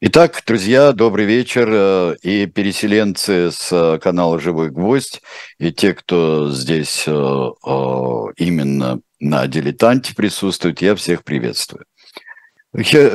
[0.00, 1.68] Итак, друзья, добрый вечер.
[1.68, 5.20] Э, и переселенцы с э, канала «Живой гвоздь»,
[5.58, 11.84] и те, кто здесь э, именно на «Дилетанте» присутствует, я всех приветствую.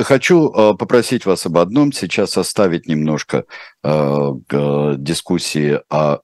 [0.02, 3.44] Хочу попросить вас об одном, сейчас оставить немножко
[3.82, 6.18] дискуссии о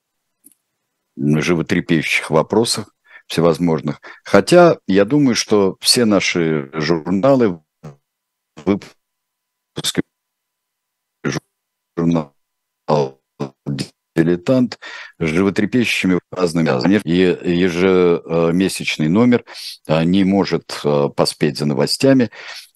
[1.15, 2.93] животрепещущих вопросах
[3.25, 4.01] всевозможных.
[4.23, 7.61] Хотя я думаю, что все наши журналы,
[8.65, 9.00] выпуски
[12.01, 12.33] журнал
[14.15, 14.79] «Дилетант»
[15.19, 16.67] с животрепещущими разными
[17.07, 19.45] ежемесячный номер
[19.87, 22.29] не может э, поспеть за новостями.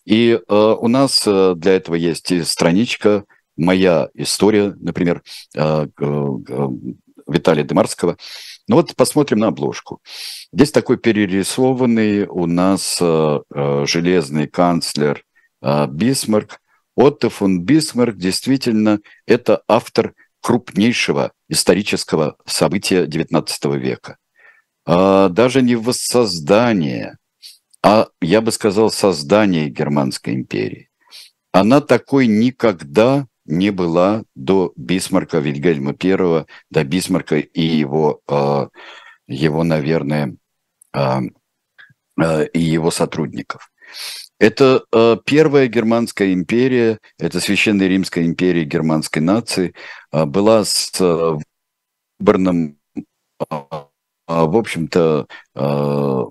[0.06, 3.26] И э, у нас для этого есть и страничка
[3.58, 5.24] «Моя история», например,
[7.28, 8.18] Виталия Демарского.
[8.68, 10.00] Ну вот посмотрим на обложку.
[10.54, 15.24] Здесь такой перерисованный у нас железный канцлер
[15.62, 16.62] Бисмарк
[16.96, 24.18] Отто фон Бисмарк действительно это автор крупнейшего исторического события XIX века.
[24.86, 27.18] А даже не воссоздание,
[27.84, 30.90] а, я бы сказал, создание Германской империи.
[31.52, 38.70] Она такой никогда не была до Бисмарка Вильгельма I, до Бисмарка и его, а,
[39.28, 40.36] его наверное,
[40.94, 41.22] а,
[42.54, 43.72] и его сотрудников.
[44.40, 49.74] Это э, первая германская империя, это Священная Римская империя германской нации,
[50.12, 51.38] э, была с э,
[52.20, 52.78] выборным,
[53.50, 53.56] э,
[54.28, 56.24] в общем-то, э,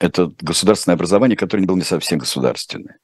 [0.00, 2.98] это государственное образование, которое было не совсем государственное.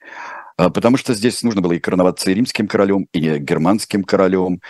[0.57, 4.61] Потому что здесь нужно было и короноваться и римским королем, и германским королем.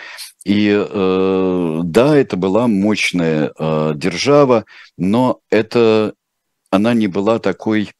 [0.43, 4.65] И э, да, это была мощная э, держава,
[4.97, 6.15] но это
[6.71, 7.91] она не была такой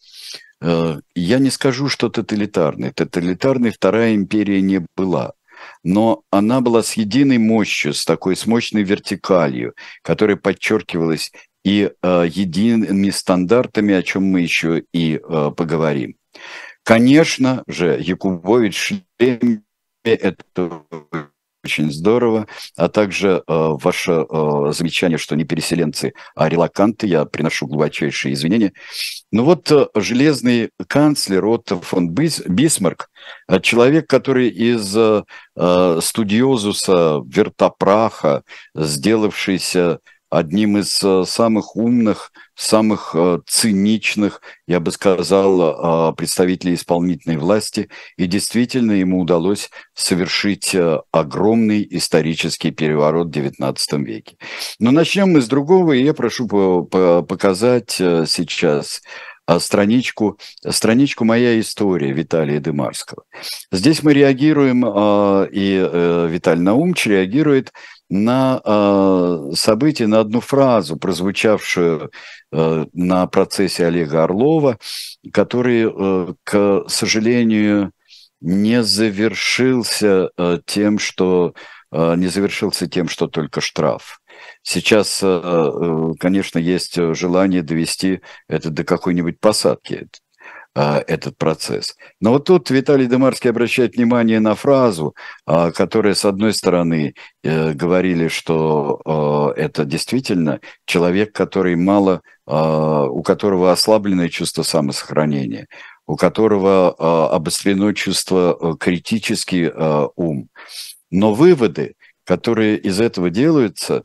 [1.16, 2.92] я не скажу, что тоталитарной.
[2.92, 5.34] Тоталитарной Вторая империя не была.
[5.84, 11.32] Но она была с единой мощью, с такой с мощной вертикалью, которая подчеркивалась
[11.64, 16.16] и э, едиными стандартами, о чем мы еще и э, поговорим.
[16.84, 19.64] Конечно же, Якубович шлеме–
[20.04, 20.84] это
[21.66, 22.48] очень здорово.
[22.78, 28.74] А также э, ваше э, замечание, что не переселенцы, а релаканты, я приношу глубочайшие извинения.
[29.32, 33.10] Ну вот э, железный канцлер Отто фон Бис, Бисмарк,
[33.48, 35.24] э, человек, который из э,
[35.58, 38.44] э студиозуса вертопраха,
[38.76, 40.00] сделавшийся
[40.38, 47.90] одним из э, самых умных, самых э, циничных, я бы сказал, э, представителей исполнительной власти.
[48.18, 50.76] И действительно ему удалось совершить
[51.12, 54.38] огромный исторический переворот в XIX веке.
[54.80, 59.02] Но начнем мы с другого, и я прошу показать сейчас
[59.60, 63.24] страничку, страничку «Моя история» Виталия Дымарского.
[63.72, 67.72] Здесь мы реагируем, и Виталий Наумч реагирует
[68.10, 72.12] на э, событие, на одну фразу, прозвучавшую
[72.52, 74.78] э, на процессе Олега Орлова,
[75.34, 77.92] который, э, к сожалению,
[78.42, 81.54] не завершился э, тем, что
[81.92, 84.20] э, не завершился тем, что только штраф.
[84.62, 90.08] Сейчас, э, э конечно, есть желание довести это до какой-нибудь посадки.
[90.78, 91.96] А, этот процесс.
[92.20, 97.14] Но вот тут Виталий Демарский обращает внимание на фразу, а, которая, с одной стороны,
[97.44, 105.66] э, говорили, что а, это действительно человек, который мало, у которого ослабленное чувство самосохранения,
[106.06, 109.72] у которого обострено чувство э, критический
[110.16, 110.50] ум.
[111.10, 114.04] Но выводы, которые из этого делаются,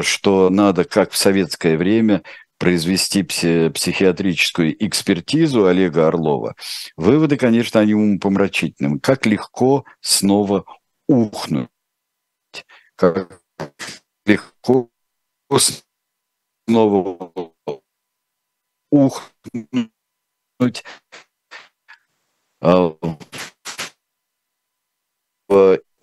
[0.00, 2.22] что надо, как в советское время,
[2.58, 6.54] произвести психиатрическую экспертизу Олега Орлова,
[6.96, 9.00] выводы, конечно, они умопомрачительным.
[9.00, 10.64] Как легко снова
[11.08, 11.68] ухнуть.
[12.96, 13.40] Как
[14.24, 14.90] легко
[16.66, 17.52] снова
[18.90, 20.84] ухнуть
[22.60, 22.96] а,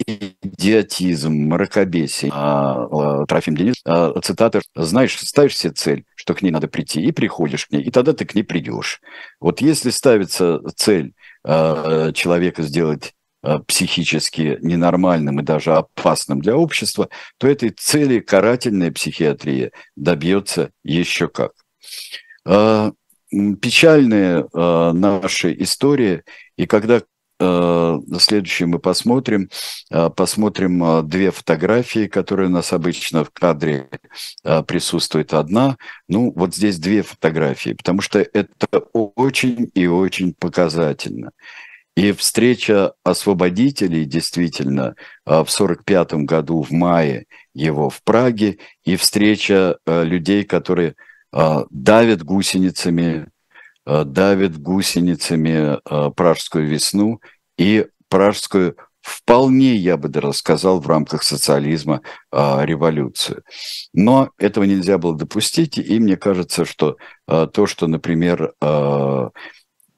[0.05, 2.31] идиотизм, мракобесие.
[2.33, 7.01] А, а, Трофим Денис, а, цитата, знаешь, ставишь себе цель, что к ней надо прийти,
[7.01, 9.01] и приходишь к ней, и тогда ты к ней придешь.
[9.39, 11.13] Вот если ставится цель
[11.43, 18.91] а, человека сделать а, психически ненормальным и даже опасным для общества, то этой цели карательная
[18.91, 21.53] психиатрия добьется еще как.
[23.61, 26.23] Печальная наша история,
[26.55, 29.49] и когда Э, следующее мы посмотрим.
[29.91, 33.89] Э, посмотрим э, две фотографии, которые у нас обычно в кадре
[34.67, 35.77] присутствует одна.
[36.07, 41.31] Ну, вот здесь две фотографии, потому что это очень и очень показательно.
[41.95, 44.95] И встреча освободителей действительно
[45.25, 50.95] в 1945 году в мае его в Праге, и встреча людей, которые
[51.31, 53.27] давят гусеницами,
[53.85, 55.79] давят гусеницами
[56.15, 57.19] пражскую весну
[57.57, 62.01] и пражскую вполне, я бы даже сказал, в рамках социализма
[62.31, 63.43] э, революцию.
[63.93, 66.95] Но этого нельзя было допустить, и мне кажется, что
[67.27, 69.29] э, то, что, например, э,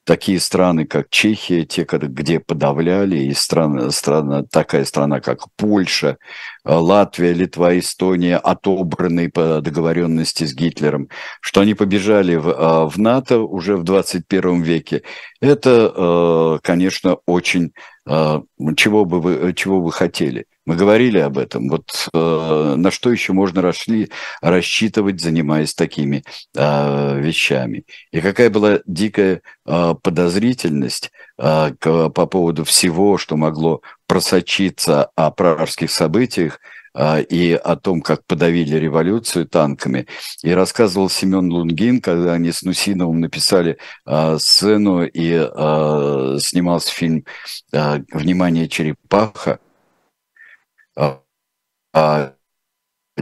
[0.04, 6.18] такие страны, как Чехия, те, где подавляли, и страна, страна, такая страна, как Польша,
[6.66, 11.08] Латвия, Литва, Эстония, отобранные по договоренности с Гитлером,
[11.40, 15.02] что они побежали в, в НАТО уже в 21 веке,
[15.40, 17.72] это, конечно, очень
[18.08, 18.42] а,
[18.76, 20.46] чего бы вы, чего вы хотели.
[20.64, 21.68] Мы говорили об этом.
[21.68, 24.10] Вот на что еще можно расшли,
[24.40, 26.24] рассчитывать, занимаясь такими
[26.54, 27.84] вещами.
[28.10, 36.60] И какая была дикая подозрительность к, по поводу всего, что могло просочиться о пражских событиях–
[36.98, 40.06] а, и о том, как подавили революцию танками.
[40.42, 47.26] И рассказывал Семен Лунгин, когда они с Нусиновым написали а, сцену и а, снимался фильм
[47.70, 49.60] «Внимание, черепаха».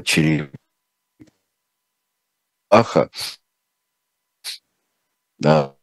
[0.04, 0.50] черепаха,
[5.38, 5.74] да,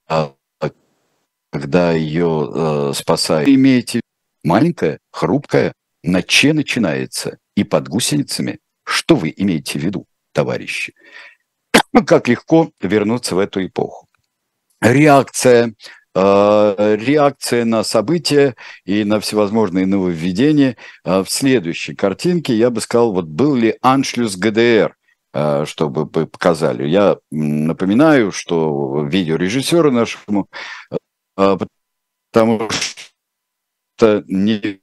[1.52, 3.48] когда ее э, спасают.
[3.50, 4.02] Имеете
[4.44, 8.60] маленькая, хрупкая, на че начинается и под гусеницами.
[8.84, 10.94] Что вы имеете в виду, товарищи?
[12.06, 14.08] Как легко вернуться в эту эпоху.
[14.82, 15.76] Реакция
[16.16, 18.56] э, реакция на события
[18.86, 24.38] и на всевозможные нововведения э, в следующей картинке, я бы сказал, вот был ли аншлюс
[24.38, 24.96] ГДР,
[25.34, 26.88] э, чтобы показали.
[26.88, 30.50] Я напоминаю, что видеорежиссеру нашему,
[31.36, 32.70] потому
[33.96, 34.82] что не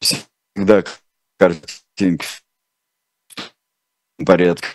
[0.00, 0.84] всегда
[1.38, 2.26] картинки
[4.18, 4.66] в порядке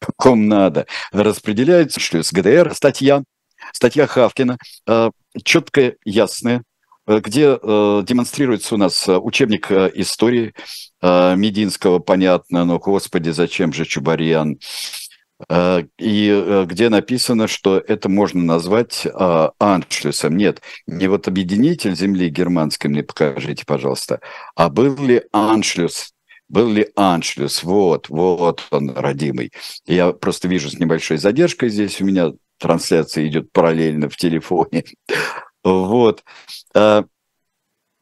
[0.00, 0.86] каком надо.
[1.12, 3.22] Распределяется, что с ГДР статья,
[3.72, 5.10] статья Хавкина, э,
[5.44, 6.62] четкая, ясная,
[7.06, 10.54] э, где демонстрируется у нас учебник истории
[11.02, 14.58] Мединского, понятно, но, господи, зачем же Чубарьян?
[15.48, 20.36] Э, и э, где написано, что это можно назвать а, аншлюсом.
[20.36, 24.20] Нет, не вот объединитель земли германской, мне покажите, пожалуйста,
[24.54, 26.12] а был ли аншлюс,
[26.48, 29.50] был ли аншлюс, вот, вот он, родимый.
[29.86, 34.84] Я просто вижу с небольшой задержкой здесь, у меня трансляция идет параллельно в телефоне.
[35.62, 36.24] Вот.
[36.74, 37.02] Э,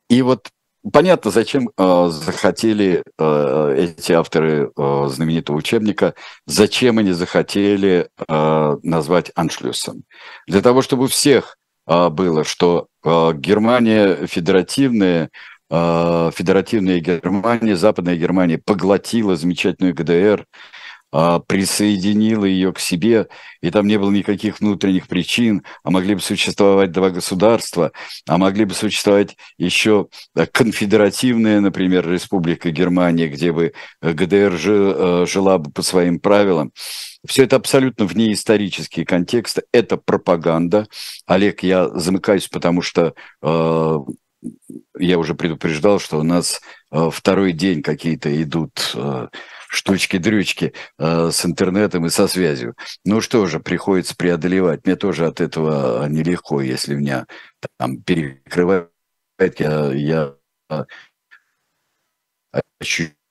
[0.08, 0.48] и вот
[0.92, 6.14] Понятно, зачем э, захотели э, эти авторы э, знаменитого учебника,
[6.46, 10.04] зачем они захотели э, назвать аншлюсом.
[10.46, 15.30] Для того, чтобы у всех э, было, что э, Германия федеративная,
[15.68, 20.46] э, федеративная Германия, Западная Германия поглотила замечательную ГДР,
[21.10, 23.28] присоединила ее к себе,
[23.62, 27.92] и там не было никаких внутренних причин, а могли бы существовать два государства,
[28.26, 33.72] а могли бы существовать еще э, конфедеративная, например, Республика Германия, где бы
[34.02, 36.72] э, ГДР э, жила бы по своим правилам.
[37.26, 40.86] Все это абсолютно вне исторический контекст, это пропаганда.
[41.26, 43.98] Олег, я замыкаюсь, потому что э,
[44.98, 46.60] я уже предупреждал, что у нас
[46.92, 49.28] э, второй день какие-то идут э,
[49.68, 52.74] штучки-дрючки э, с интернетом и со связью.
[53.04, 54.84] Ну что же, приходится преодолевать.
[54.84, 57.26] Мне тоже от этого нелегко, если меня
[57.78, 58.90] там перекрывает.
[59.58, 60.34] Я, я
[62.80, 63.24] ощущаю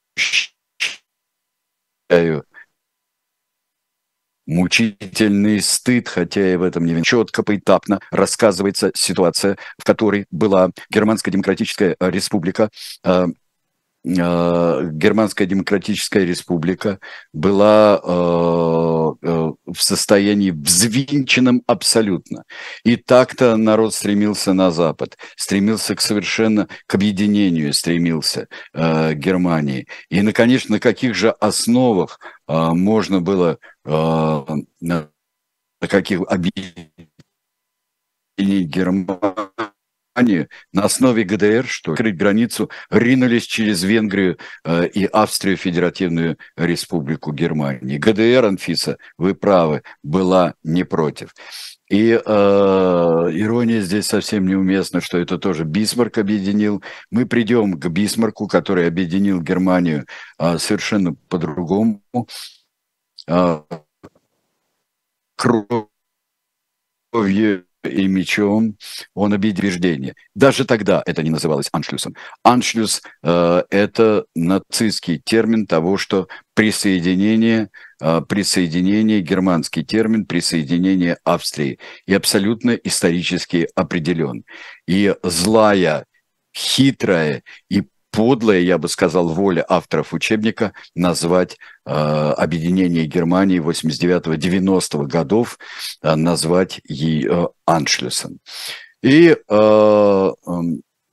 [4.45, 11.31] мучительный стыд, хотя и в этом не четко, поэтапно рассказывается ситуация, в которой была Германская
[11.31, 12.69] Демократическая Республика,
[13.03, 13.27] Э,
[14.03, 16.99] Германская Демократическая Республика
[17.33, 22.43] была э, э, в состоянии взвинченном абсолютно.
[22.83, 29.87] И так-то народ стремился на Запад, стремился к совершенно к объединению, стремился Германии.
[30.09, 35.09] И, наконец, на каких же основах можно было на
[35.79, 36.91] каких объединить
[38.37, 39.19] Германию
[40.17, 47.31] они на основе ГДР, что открыть границу, ринулись через Венгрию э, и Австрию, Федеративную Республику
[47.31, 47.99] Германии.
[47.99, 51.35] ГДР, Анфиса, вы правы, была не против.
[51.87, 56.81] И э, ирония здесь совсем неуместна, что это тоже Бисмарк объединил.
[57.11, 60.07] Мы придем к Бисмарку, который объединил Германию
[60.39, 62.01] э, совершенно по-другому.
[63.27, 63.61] Э,
[65.35, 65.87] кровью
[67.87, 68.77] и мечом
[69.13, 70.15] он обидел убеждение.
[70.35, 72.15] Даже тогда это не называлось аншлюсом.
[72.43, 77.69] Аншлюс э,– это нацистский термин того, что присоединение,
[78.01, 81.79] э, присоединение, германский термин присоединение Австрии.
[82.05, 84.43] И абсолютно исторически определен.
[84.87, 86.05] И злая,
[86.55, 87.83] хитрая и
[88.17, 91.55] подлая, я бы сказал, воля авторов учебника назвать
[91.85, 95.59] э, объединение Германии 89-90-х годов,
[96.01, 98.39] э, назвать ее э, аншлюсом.
[99.03, 100.31] И э,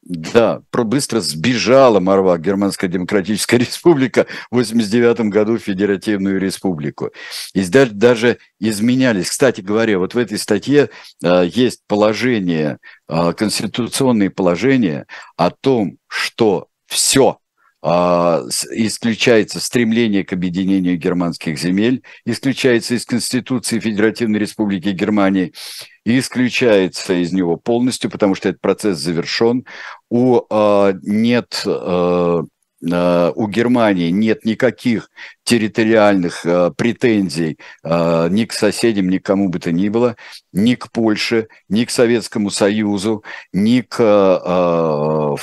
[0.06, 7.10] да, быстро сбежала Марва, Германская Демократическая Республика, в 89 году Федеративную Республику.
[7.52, 9.28] И даже, даже изменялись.
[9.28, 10.88] Кстати говоря, вот в этой статье
[11.22, 12.78] э, есть положение,
[13.10, 15.04] э, конституционные положения
[15.36, 17.38] о том, что все
[17.86, 25.52] а, исключается стремление к объединению германских земель, исключается из Конституции Федеративной Республики Германии,
[26.06, 29.66] и исключается из него полностью, потому что этот процесс завершен.
[30.08, 32.42] У, а, нет а,
[33.34, 35.10] у Германии нет никаких
[35.42, 36.42] территориальных
[36.76, 40.16] претензий ни к соседям, ни к кому бы то ни было,
[40.52, 43.24] ни к Польше, ни к Советскому Союзу,
[43.54, 43.96] ни к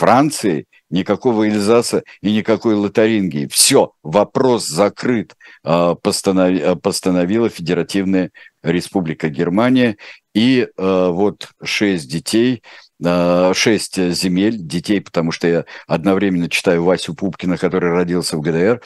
[0.02, 3.48] Франции– никакого Эльзаса и никакой Лотарингии.
[3.48, 8.32] Все, вопрос закрыт, а, постанови, постановила Федеративная
[8.62, 9.98] Республика Германия.
[10.36, 12.64] И а, вот шесть детей,
[13.06, 18.82] а, шесть земель, детей, потому что я одновременно читаю Васю Пупкина, который родился в ГДР,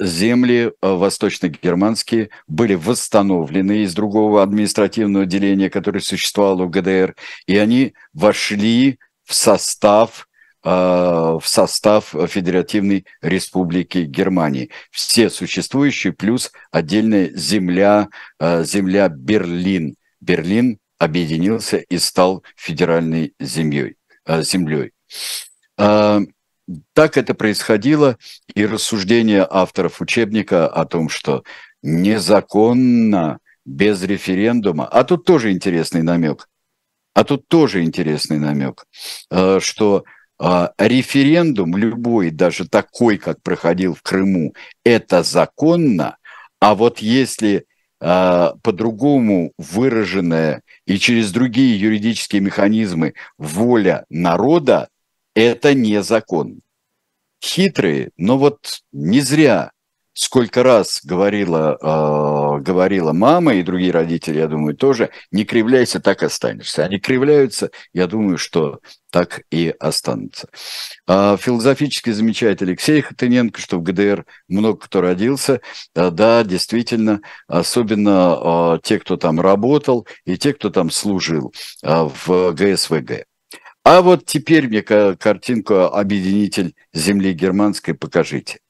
[0.00, 7.16] земли восточно-германские были восстановлены из другого административного деления, которое существовало в ГДР,
[7.46, 10.28] и они вошли в состав
[10.66, 14.70] а, в состав Федеративной Республики Германии.
[14.90, 19.96] Все существующие, плюс отдельная земля, а, земля Берлин.
[20.22, 23.96] Берлин объединился и стал федеральной землей.
[24.24, 24.92] А, землей.
[25.76, 28.16] Так это происходило,
[28.54, 31.42] и рассуждение авторов учебника о том, что
[31.82, 36.48] незаконно, без референдума, а тут тоже интересный намек,
[37.14, 38.86] а тут тоже интересный намек,
[39.60, 40.04] что
[40.38, 44.54] а, референдум любой, даже такой, как проходил в Крыму,
[44.84, 46.16] это законно,
[46.60, 47.66] а вот если
[48.00, 54.88] а, по-другому выраженная и через другие юридические механизмы воля народа,
[55.34, 56.60] это незаконно.
[57.42, 59.70] Хитрые, но вот не зря
[60.14, 66.22] сколько раз говорила, э, говорила мама и другие родители, я думаю, тоже, не кривляйся, так
[66.22, 66.84] останешься.
[66.84, 68.80] Они кривляются, я думаю, что
[69.10, 70.48] так и останутся.
[71.06, 75.60] А философически замечает Алексей Хатыненко, что в ГДР много кто родился.
[75.94, 81.52] А, да, действительно, особенно а, те, кто там работал, и те, кто там служил
[81.82, 83.24] а, в ГСВГ.
[83.84, 88.60] А вот теперь мне картинку «Объединитель земли германской» покажите.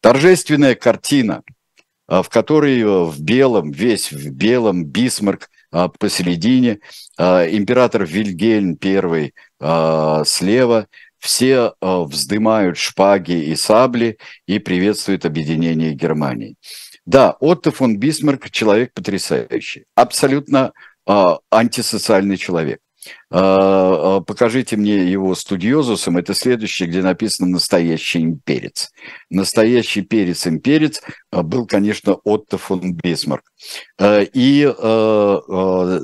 [0.00, 1.42] Торжественная картина,
[2.08, 6.80] а, в которой э, в белом, весь в белом, Бисмарк а, посередине,
[7.18, 9.32] а, император Вильгельм I
[10.24, 10.86] слева,
[11.18, 14.16] все вздымают шпаги и сабли
[14.46, 16.56] и приветствуют объединение Германии.
[17.04, 20.72] Да, Отто фон Бисмарк человек потрясающий, абсолютно
[21.06, 22.80] антисоциальный человек.
[23.30, 26.18] А, а, покажите мне его студиозусом.
[26.18, 28.90] Это следующее, где написано «Настоящий имперец».
[29.30, 33.44] Настоящий перец-имперец а, был, конечно, Отто фон Бисмарк.
[34.00, 34.74] И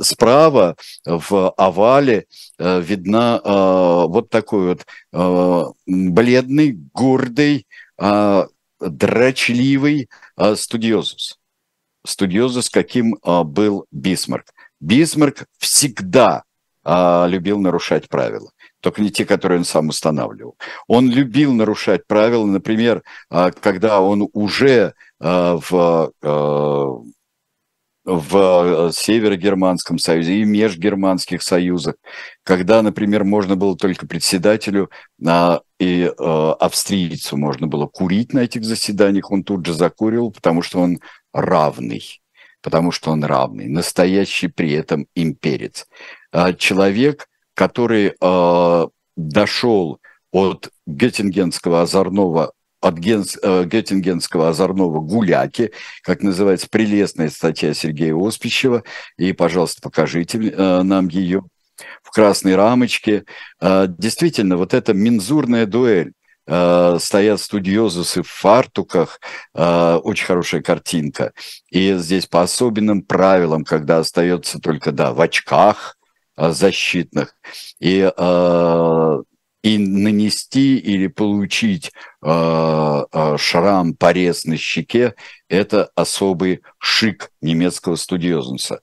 [0.02, 2.26] справа в овале
[2.58, 3.40] видна
[4.06, 4.76] вот такой
[5.12, 7.66] вот бледный, гордый,
[8.80, 10.08] дрочливый
[10.54, 11.38] студиозус.
[12.04, 14.46] Студиозус, каким был Бисмарк.
[14.80, 16.44] Бисмарк всегда
[16.88, 18.52] а, любил нарушать правила.
[18.80, 20.56] Только не те, которые он сам устанавливал.
[20.86, 26.98] Он любил нарушать правила, например, а, когда он уже а, в, а,
[28.04, 31.96] в Северогерманском союзе и межгерманских союзах,
[32.44, 34.88] когда, например, можно было только председателю
[35.26, 40.62] а, и а, австрийцу можно было курить на этих заседаниях, он тут же закурил, потому
[40.62, 41.00] что он
[41.32, 42.20] равный
[42.66, 45.86] потому что он равный, настоящий при этом имперец.
[46.32, 50.00] А, человек, который а, дошел
[50.32, 58.84] от Геттингенского озорного от Генс, э, Геттингенского озорного гуляки, как называется прелестная статья Сергея Оспищева,
[59.16, 61.42] и, пожалуйста, покажите э, нам ее
[62.02, 63.24] в красной рамочке.
[63.60, 66.12] Э, действительно, вот эта мензурная дуэль,
[66.46, 69.20] э, стоят студиозусы в фартуках,
[69.54, 71.32] э, очень хорошая картинка.
[71.70, 75.95] И здесь по особенным правилам, когда остается только, да, в очках э,
[76.36, 77.34] защитных,
[77.80, 79.22] и э,
[79.62, 81.90] и нанести или получить
[82.22, 83.02] э,
[83.38, 85.14] шрам, порез на щеке–
[85.48, 88.80] это особый шик немецкого студиозуса.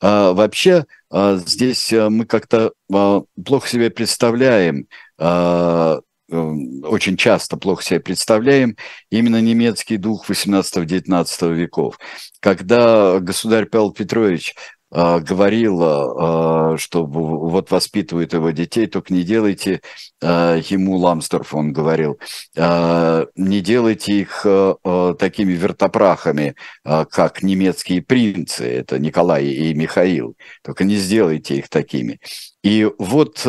[0.00, 4.86] А, вообще, а, здесь мы как-то а, плохо себе представляем,
[5.18, 8.76] а, э, очень часто плохо себе представляем
[9.10, 11.98] именно немецкий дух 18-19 веков.
[12.40, 14.54] Когда государь Павел Петрович
[14.92, 19.82] а, говорил, а, что вот воспитывают его детей, только не делайте
[20.20, 22.18] а, ему Ламсдорф, он говорил,
[22.56, 24.46] не делайте их
[25.18, 32.20] такими вертопрахами, как немецкие принцы, это Николай и Михаил, только не сделайте их такими.
[32.62, 33.46] И вот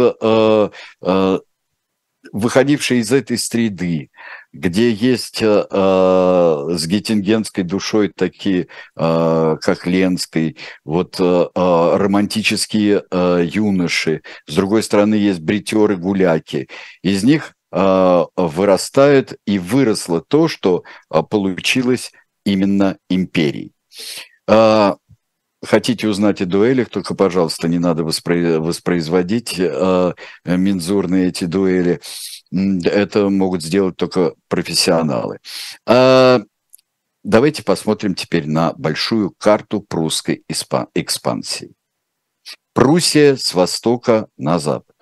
[2.32, 4.10] выходившие из этой среды,
[4.54, 8.68] где есть э, э, с геттингенской душой такие,
[8.98, 16.68] э, как Ленской, вот э, э, романтические э, юноши, с другой стороны есть бритеры-гуляки.
[17.02, 22.12] Из них э, вырастает и выросло то, что э, получилось
[22.46, 23.74] именно империей.
[24.48, 24.96] Э,
[25.64, 30.14] хотите узнать о дуэлях, только, пожалуйста, не надо воспроизводить э,
[30.46, 32.02] мензурные эти дуэли.
[32.52, 35.40] Это могут сделать только профессионалы.
[35.86, 36.42] А,
[37.24, 40.44] давайте посмотрим теперь на большую карту прусской
[40.94, 41.74] экспансии.
[42.74, 44.96] Пруссия с востока на запад.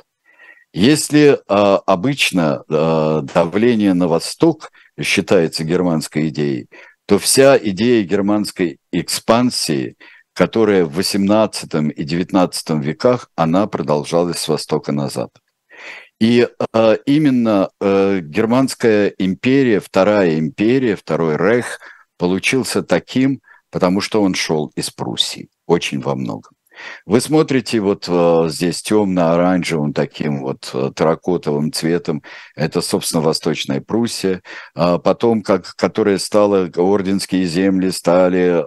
[0.74, 6.68] Если а, обычно а, давление на восток считается германской идеей,
[7.08, 9.96] то вся идея германской экспансии–
[10.40, 15.42] которая в XVIII и XIX веках, она продолжалась с востока на запад.
[16.20, 21.80] И э, именно э, Германская империя, Вторая империя, Второй Рейх
[22.18, 26.59] получился таким, потому что он шел из Пруссии очень во многом.
[27.06, 30.92] Вы смотрите вот э, здесь темно-оранжевым таким вот э,
[31.74, 32.24] цветом,
[32.56, 34.42] это, собственно, Восточная Пруссия,
[34.76, 38.64] а потом, как, которая стала, орденские земли стали,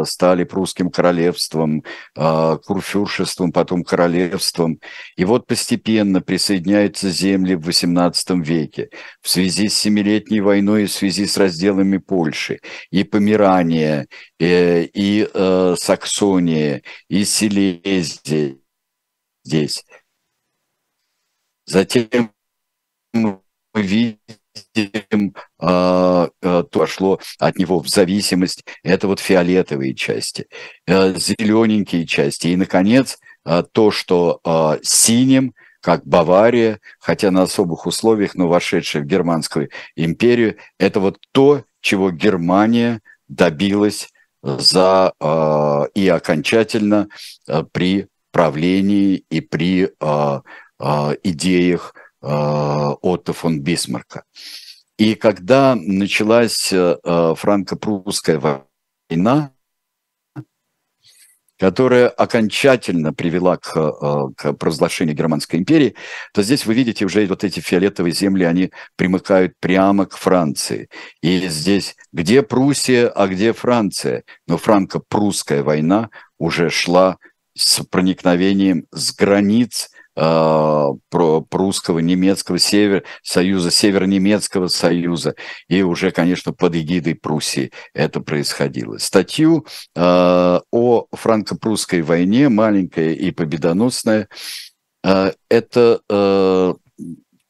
[0.00, 1.82] э, стали прусским королевством,
[2.16, 4.78] э, курфюршеством, потом королевством,
[5.16, 8.88] и вот постепенно присоединяются земли в XVIII веке
[9.20, 14.06] в связи с Семилетней войной и в связи с разделами Польши, и Померания,
[14.38, 18.56] и, и э, Саксония, и Силезия
[19.44, 19.84] здесь.
[21.66, 22.30] Затем
[23.12, 23.40] мы
[23.74, 28.64] видим, а, а, то пошло от него в зависимость.
[28.82, 30.46] Это вот фиолетовые части,
[30.86, 32.48] а, зелененькие части.
[32.48, 39.02] И, наконец, а, то, что а, синим, как Бавария, хотя на особых условиях, но вошедшая
[39.02, 44.08] в Германскую империю, это вот то, чего Германия добилась
[44.44, 47.08] за э, и окончательно
[47.48, 50.40] э, при правлении и при э,
[50.80, 54.24] э, идеях э, Отто фон Бисмарка.
[54.98, 56.96] И когда началась э,
[57.36, 58.38] франко-прусская
[59.10, 59.50] война,
[61.64, 65.94] которая окончательно привела к, э, к провозглашению Германской империи,
[66.34, 70.90] то здесь вы видите уже вот эти фиолетовые земли, они примыкают прямо к Франции.
[71.22, 74.24] И здесь где Пруссия, а где Франция?
[74.46, 77.16] Но франко-прусская война уже шла
[77.56, 85.34] с проникновением с границ э, прусского, немецкого север, союза, северо-немецкого союза,
[85.68, 88.98] и уже, конечно, под эгидой Пруссии это происходило.
[88.98, 94.28] Статью э, о франко-прусской войне, маленькая и победоносная,
[95.02, 96.74] э, это э,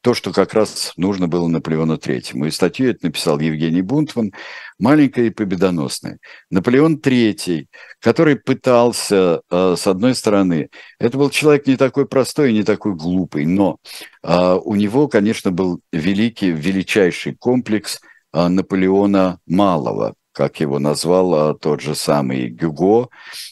[0.04, 2.44] то, что как раз нужно было Наполеону Третьему.
[2.44, 4.34] И статью это написал Евгений Бунтман,
[4.78, 6.18] маленькая и победоносная.
[6.50, 7.68] Наполеон Третий,
[8.00, 12.94] который пытался, э, с одной стороны, это был человек не такой простой и не такой
[12.94, 13.78] глупый, но
[14.22, 17.98] э, у него, конечно, был великий, величайший комплекс
[18.34, 23.08] э, Наполеона Малого– как его назвал тот же самый Гюго.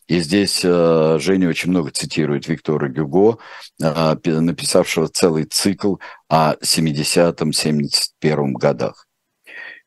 [0.09, 3.39] И здесь Женя очень много цитирует Виктора Гюго,
[3.79, 5.95] написавшего целый цикл
[6.33, 9.07] о 70-71 годах.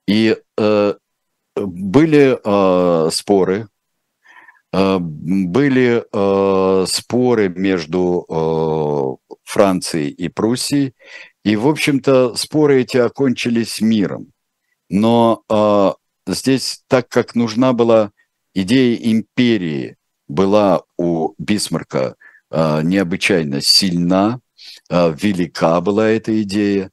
[0.07, 0.93] И э,
[1.55, 3.67] были споры,
[4.71, 6.05] были
[6.85, 10.93] споры между Францией и Пруссией,
[11.45, 14.33] и, в общем-то, споры эти окончились миром.
[14.89, 18.11] Но здесь, так как нужна была
[18.53, 19.95] идея империи,
[20.27, 22.15] была у Бисмарка
[22.49, 24.44] э, необычайно сильна, э,
[24.89, 26.91] велика была эта идея,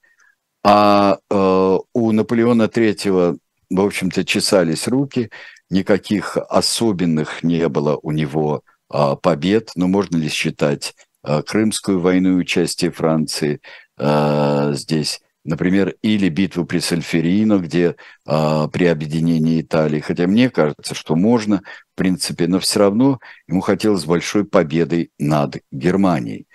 [0.65, 3.39] А э, у Наполеона III,
[3.71, 5.31] в общем-то, чесались руки,
[5.71, 9.73] никаких особенных не было у него э, побед.
[9.77, 13.61] Но можно ли считать э, Крымскую войну и участие Франции
[13.99, 15.21] э, здесь?
[15.45, 19.99] Например, или битву при Сальферино, где э, при объединении Италии.
[20.01, 21.63] Хотя мне кажется, что можно,
[21.95, 26.47] в принципе, но все равно ему хотелось большой победой над Германией.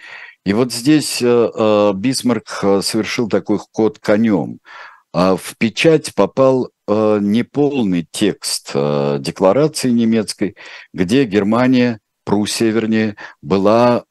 [0.48, 4.60] И вот здесь э, э, Бисмарк э, совершил такой ход конем.
[5.12, 10.56] А в печать попал неполный текст декларации немецкой,
[10.94, 14.06] где Германия, Пруссия, вернее, была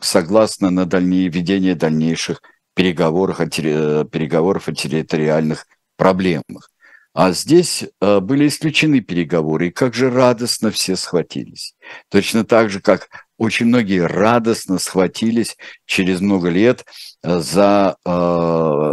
[0.00, 2.40] согласна на дальнее ведение дальнейших
[2.74, 5.66] переговоров о, переговоров о территориальных
[5.98, 6.70] проблемах.
[7.12, 11.74] А здесь были исключены переговоры, и как же радостно все схватились.
[12.08, 13.08] Точно так же, как
[13.42, 16.84] очень многие радостно схватились через много лет
[17.22, 18.92] э, за, э,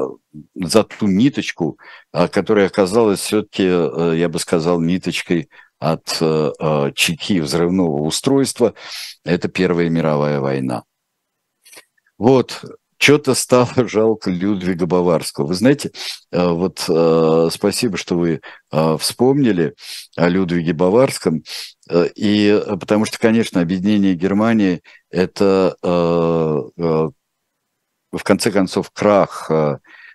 [0.55, 1.77] за ту ниточку,
[2.11, 6.07] которая оказалась все-таки, я бы сказал, ниточкой от
[6.95, 8.73] чеки взрывного устройства.
[9.23, 10.83] Это Первая мировая война.
[12.17, 12.65] Вот,
[12.99, 15.47] что-то стало жалко Людвига Баварского.
[15.47, 15.91] Вы знаете,
[16.31, 19.73] э, вот э, спасибо, что вы э, вспомнили
[20.15, 21.43] о Людвиге Баварском.
[22.15, 25.75] И потому что, конечно, объединение Германии– это
[28.11, 29.49] в конце концов крах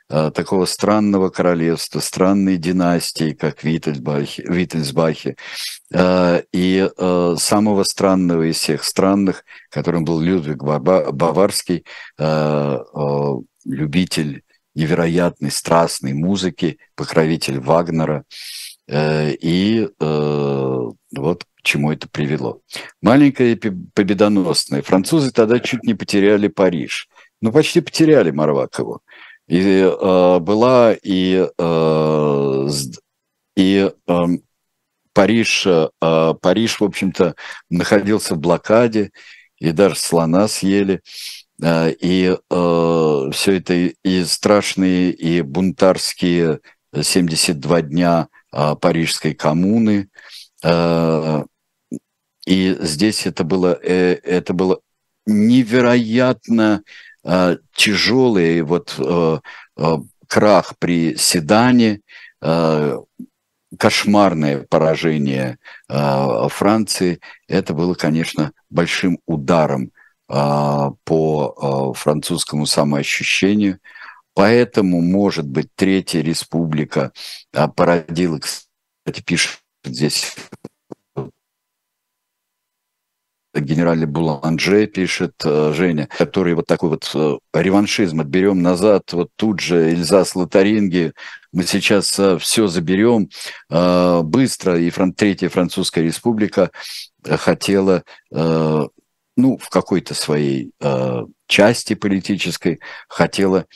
[0.09, 5.37] такого странного королевства, странной династии, как Виттельсбахи,
[5.93, 11.85] э, и э, самого странного из всех странных, которым был Людвиг Баварский,
[13.65, 14.43] любитель
[14.75, 18.25] невероятной, страстной музыки, покровитель Вагнера,
[18.89, 22.61] и вот к чему это привело.
[23.01, 23.57] Маленькая
[23.95, 24.83] победоносная.
[24.83, 27.09] Французы тогда чуть не потеряли Париж.
[27.41, 29.01] Ну, почти потеряли Марвакову.
[29.47, 32.69] И э, была и, э,
[33.57, 34.27] и э,
[35.13, 37.35] Париж, э, Париж, в общем-то,
[37.69, 39.13] находился в блокаде,
[39.59, 41.03] и даже слона съели.
[41.63, 46.61] Э, и э, все это и страшные, и бунтарские
[47.03, 50.09] 72 дня э, Парижской коммуны.
[50.63, 51.45] Э,
[52.47, 54.81] и здесь это было, э, это было
[55.27, 56.83] невероятно
[57.75, 59.39] тяжелый вот э,
[59.77, 62.01] э, крах при Седане,
[63.79, 65.59] кошмарное поражение
[65.89, 69.93] Франции, это было, конечно, большим ударом
[70.27, 73.79] по французскому самоощущению.
[74.35, 77.13] Поэтому, может быть, Третья Республика
[77.77, 80.37] породила, кстати, пишет здесь
[83.55, 89.61] генеральный Буланже пишет э, Женя, который вот такой вот э, реваншизм отберем назад, вот тут
[89.61, 91.13] же Эльзас Лотаринги,
[91.53, 93.29] мы сейчас э, все заберем
[93.71, 96.71] быстро, и Третья Французская Республика
[97.25, 98.91] хотела, ну,
[99.37, 100.73] в какой-то своей
[101.47, 103.67] части политической, хотела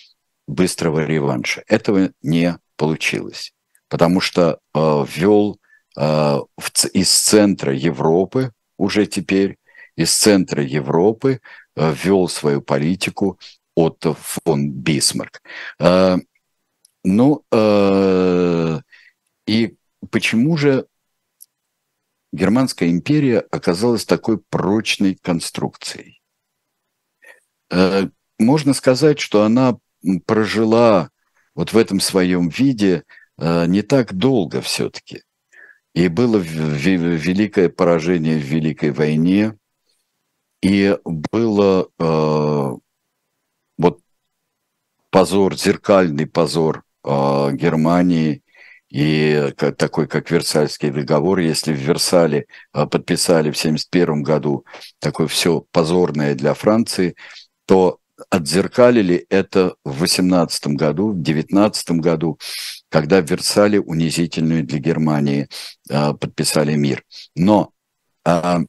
[0.47, 1.63] быстрого реванша.
[1.69, 3.53] Этого не получилось,
[3.89, 5.59] потому что ввел
[5.97, 9.57] из центра Европы уже теперь
[9.99, 11.41] из центра Европы
[11.75, 13.39] э, ввел свою политику
[13.75, 15.43] Отто фон Бисмарк.
[15.81, 16.19] Э,
[17.03, 18.81] ну, э,
[19.49, 19.77] и
[20.11, 20.87] почему же
[22.33, 26.21] Германская империя оказалась такой прочной конструкцией?
[28.39, 29.79] Можно сказать, что она
[30.27, 31.11] прожила
[31.55, 33.05] вот в этом своем виде
[33.39, 35.23] не так долго все-таки.
[35.95, 39.55] И было великое поражение в Великой войне,
[40.63, 42.77] и было э,
[43.79, 44.01] вот
[45.11, 48.43] позор, зеркальный позор э, Германии
[48.91, 51.39] и такой, как Версальский договор.
[51.41, 54.65] Если в Версале э, подписали в 1971 году
[54.99, 57.15] такое все позорное для Франции,
[57.67, 57.99] то
[58.31, 62.39] отзеркалили это в 18 году, в 19 году,
[62.89, 65.49] когда в Версале унизительную для Германии
[65.89, 67.05] э, подписали мир.
[67.37, 67.71] Но
[68.25, 68.61] э,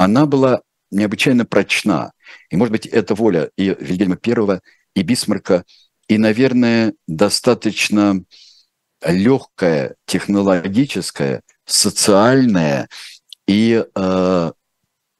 [0.00, 2.12] она была необычайно прочна.
[2.48, 4.60] И, может быть, это воля и Вильгельма I,
[4.94, 5.64] и Бисмарка,
[6.08, 8.24] и, наверное, достаточно
[9.04, 12.88] легкая, технологическая, социальная
[13.46, 14.52] и э,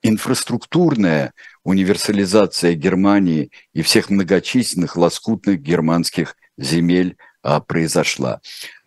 [0.03, 8.41] инфраструктурная универсализация Германии и всех многочисленных лоскутных германских земель э, произошла.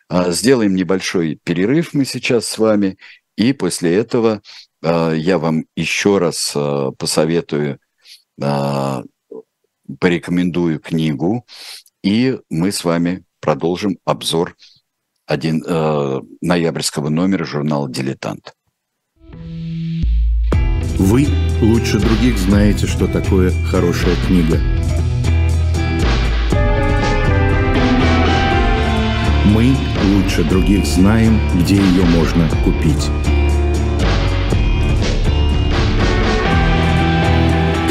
[0.10, 2.98] Э, сделаем небольшой перерыв мы сейчас с вами,
[3.36, 4.42] и после этого а,
[4.84, 7.80] я вам еще раз а, посоветую
[8.42, 9.04] а,
[10.00, 11.46] порекомендую книгу,
[12.04, 14.56] и мы с вами продолжим обзор
[15.26, 15.64] один,
[16.42, 18.54] ноябрьского номера журнала «Дилетант».
[20.98, 21.28] Вы
[21.62, 24.60] лучше других знаете, что такое хорошая книга.
[29.46, 29.76] Мы
[30.14, 33.33] лучше других знаем, где ее можно купить.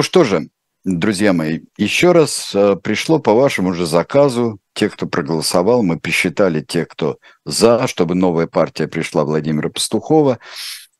[0.00, 0.48] Ну что же,
[0.82, 4.58] друзья мои, еще раз э, пришло по вашему же заказу.
[4.72, 10.38] Те, кто проголосовал, мы посчитали тех, кто за, чтобы новая партия пришла Владимира Пастухова.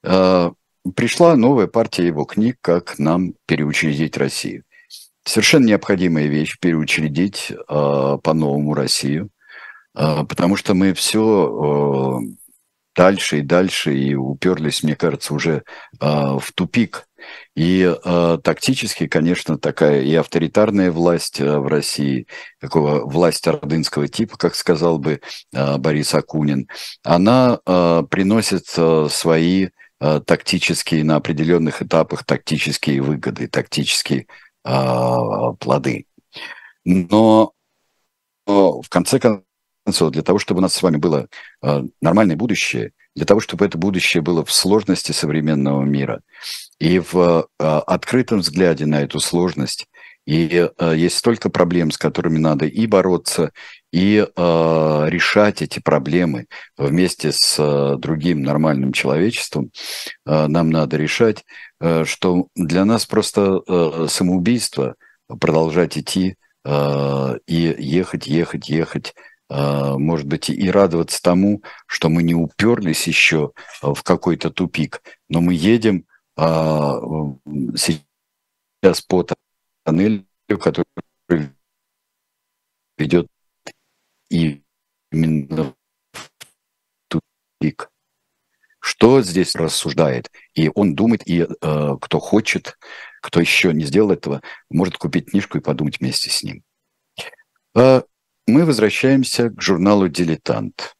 [0.02, 0.50] Э,
[0.94, 4.64] пришла новая партия его книг, как нам переучредить Россию.
[5.24, 9.30] Совершенно необходимая вещь переучредить э, по-новому Россию,
[9.94, 12.20] потому что мы все
[12.94, 15.62] дальше и дальше и уперлись, мне кажется, уже
[15.98, 17.06] в тупик
[17.54, 22.26] и э, тактически, конечно, такая и авторитарная власть э, в России,
[22.60, 25.20] такого власть ордынского типа, как сказал бы
[25.52, 26.68] э, Борис Акунин,
[27.02, 29.68] она э, приносит э, свои
[30.00, 34.26] э, тактические, на определенных этапах тактические выгоды, тактические
[34.64, 34.74] э,
[35.58, 36.06] плоды.
[36.84, 37.52] Но
[38.46, 41.28] э, в конце концов, для того, чтобы у нас с вами было
[41.62, 46.20] э, нормальное будущее, для того, чтобы это будущее было в сложности современного мира
[46.80, 49.86] и в э, открытом взгляде на эту сложность.
[50.26, 53.52] И э, есть столько проблем, с которыми надо и бороться,
[53.92, 56.46] и э, решать эти проблемы
[56.78, 59.70] вместе с другим нормальным человечеством.
[60.24, 61.44] Нам надо решать,
[62.04, 64.94] что для нас просто самоубийство
[65.40, 69.14] продолжать идти и ехать, ехать, ехать
[69.48, 73.50] может быть, и радоваться тому, что мы не уперлись еще
[73.82, 76.04] в какой-то тупик, но мы едем
[76.36, 77.00] а,
[77.76, 79.26] сейчас по
[79.84, 80.26] тоннелю,
[80.58, 80.84] который
[82.98, 83.28] ведет
[84.28, 85.74] именно
[86.12, 86.30] в
[87.08, 87.90] тупик.
[88.80, 90.30] Что здесь рассуждает?
[90.54, 92.78] И он думает, и э, кто хочет,
[93.20, 94.40] кто еще не сделал этого,
[94.70, 96.64] может купить книжку и подумать вместе с ним
[98.50, 100.94] мы возвращаемся к журналу «Дилетант»,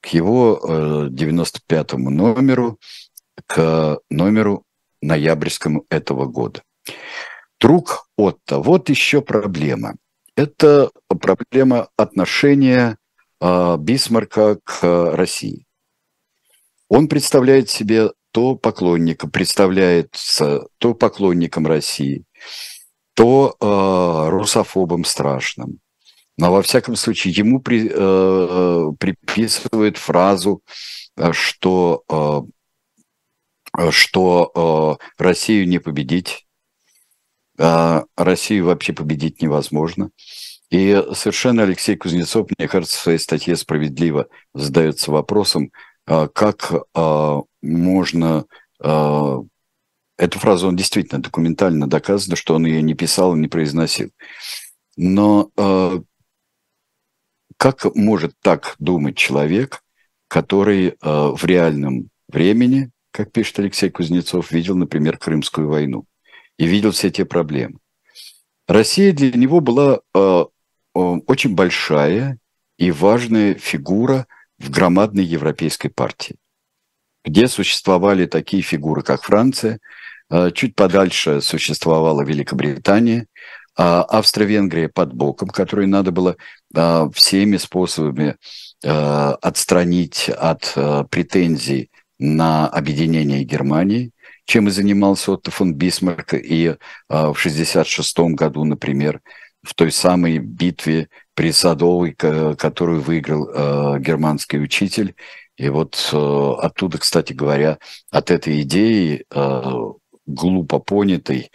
[0.00, 0.60] к его
[1.10, 2.78] 95-му э, номеру,
[3.46, 4.64] к номеру
[5.00, 6.62] ноябрьскому этого года.
[7.60, 9.94] Друг Отто, вот еще проблема.
[10.36, 12.96] Это проблема отношения
[13.40, 14.82] э, Бисмарка к
[15.16, 15.66] России.
[16.88, 22.24] Он представляет себе то поклонника, представляется то поклонником России,
[23.14, 25.80] то э, русофобом страшным,
[26.38, 30.62] но во всяком случае ему при, э, приписывают фразу,
[31.16, 32.40] э, что, э,
[33.90, 36.46] что э, Россию не победить,
[37.58, 40.10] э, Россию вообще победить невозможно.
[40.70, 45.72] И совершенно Алексей Кузнецов, мне кажется, в своей статье справедливо задается вопросом,
[46.06, 48.44] э, как э, можно
[48.82, 49.36] э,
[50.18, 54.10] Эту фразу он действительно документально доказано, что он ее не писал не произносил.
[54.96, 56.00] Но э,
[57.56, 59.84] как может так думать человек,
[60.26, 66.04] который э, в реальном времени, как пишет Алексей Кузнецов, видел, например, Крымскую войну
[66.56, 67.78] и видел все те проблемы?
[68.68, 70.44] Россия для него была э,
[70.94, 72.38] очень большая
[72.76, 74.28] и важная фигура
[74.60, 76.36] в громадной европейской партии,
[77.24, 79.80] где существовали такие фигуры, как Франция,
[80.30, 83.26] э, чуть подальше существовала Великобритания,
[83.76, 86.36] а Австро-Венгрия под боком, которую надо было
[86.74, 88.36] а, всеми способами
[88.84, 90.74] а, отстранить от
[91.10, 94.10] претензий на объединение Германии,
[94.44, 96.76] чем и занимался Отто фон Бисмарк и
[97.08, 99.20] в 1966 году, например,
[99.62, 105.14] в той самой битве при Садовой, которую выиграл германский учитель.
[105.56, 107.78] И вот оттуда, кстати говоря,
[108.10, 109.24] от этой идеи
[110.26, 111.50] глупо понятый,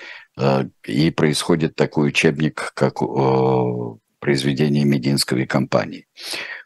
[0.86, 2.99] и происходит такой учебник, как
[4.19, 6.08] произведение Мединской компании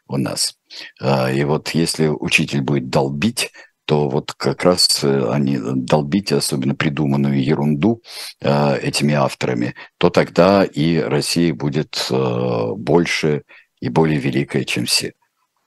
[0.08, 0.56] у нас.
[1.00, 3.52] И вот если учитель будет долбить,
[3.88, 8.02] то вот как раз э, они долбить, особенно придуманную ерунду
[8.42, 13.44] э, этими авторами, то тогда и Россия будет э, больше
[13.80, 15.14] и более великая, чем все.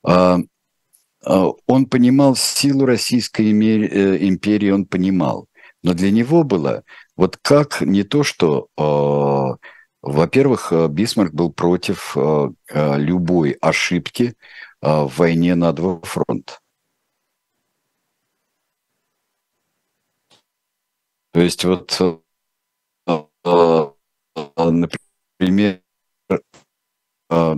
[0.04, 0.38] А,
[1.26, 5.48] а, он понимал силу Российской империи, он понимал.
[5.82, 6.84] Но для него было
[7.18, 8.68] вот как не то, что,
[10.04, 12.16] во-первых, Бисмарк был против
[12.72, 14.36] любой ошибки
[14.80, 16.61] в войне на два фронта.
[21.32, 21.98] То есть вот,
[23.08, 23.88] э, э,
[24.58, 25.82] например,
[27.30, 27.58] э,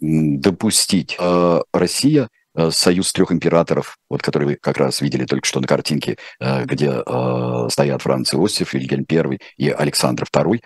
[0.00, 1.16] допустить
[1.72, 2.28] Россия
[2.70, 7.02] союз трех императоров, вот который вы как раз видели только что на картинке, где
[7.70, 10.60] стоят Франц Иосиф, Вильгельм I и Александр II,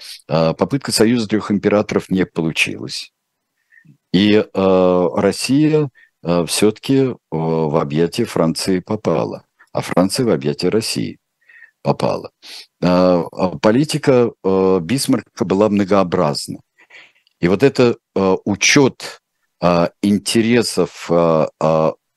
[0.55, 3.13] попытка союза трех императоров не получилась.
[4.13, 5.89] И Россия
[6.47, 11.19] все-таки в объятия Франции попала, а Франция в объятия России
[11.83, 12.31] попала.
[12.83, 16.61] А, а политика э, Бисмарка была многообразна.
[17.41, 19.21] И вот это э, учет
[19.61, 21.11] а, интересов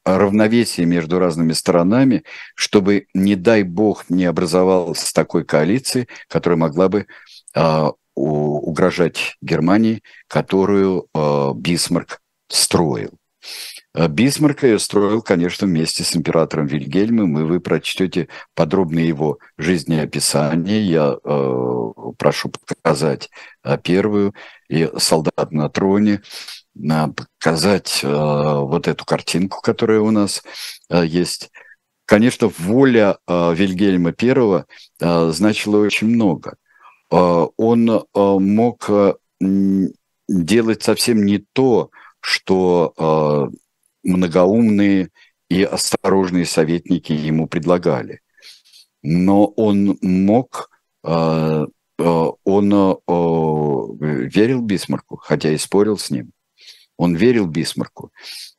[0.08, 2.24] равновесия между разными сторонами,
[2.54, 7.08] чтобы, не дай бог, не образовалась такой коалиции, которая могла бы
[8.14, 11.08] угрожать Германии, которую
[11.56, 13.18] Бисмарк строил.
[13.96, 20.86] Э, Бисмарк ее строил, конечно, вместе с императором Вильгельмом, и вы прочтете подробное его жизнеописание.
[20.86, 22.52] Я э, прошу
[22.84, 23.30] показать
[23.64, 24.34] э, первую,
[24.68, 26.22] и «Солдат на троне»,
[26.76, 27.08] э,
[27.40, 30.44] показать э, вот эту картинку, которая у нас
[30.90, 31.50] э, есть.
[32.06, 34.66] Конечно, воля э, Вильгельма I
[35.00, 36.58] э, значила очень много.
[37.12, 39.14] Э, он э, мог э,
[40.28, 43.56] делать совсем не то, что э,
[44.06, 45.10] многоумные
[45.50, 48.22] и осторожные советники ему предлагали.
[49.04, 50.70] Но он мог,
[51.04, 51.66] э,
[52.00, 56.32] э, он э, верил Бисмарку, хотя и спорил с ним.
[56.98, 58.12] Он верил Бисмарку.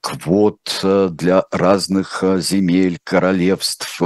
[0.00, 4.00] квот э, для разных земель, королевств,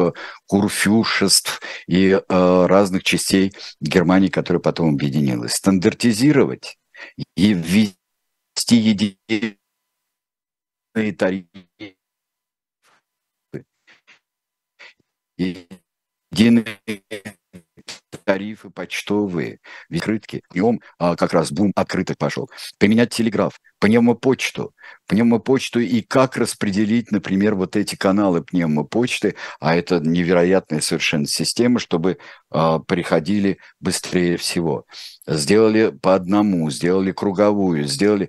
[0.47, 5.55] курфюшеств и э, разных частей Германии, которая потом объединилась.
[5.55, 6.79] Стандартизировать
[7.37, 9.59] и ввести единый
[11.13, 11.97] тарифы.
[15.37, 16.79] Единые
[18.29, 19.59] тарифы почтовые,
[19.91, 20.43] открытки.
[20.53, 22.51] Днем а, как раз бум открыток пошел.
[22.79, 24.75] Поменять телеграф, пневмопочту,
[25.07, 32.19] пневмопочту и как распределить, например, вот эти каналы пневмопочты, а это невероятная совершенно система, чтобы
[32.51, 34.85] а, приходили быстрее всего.
[35.27, 38.29] Сделали по одному, сделали круговую, сделали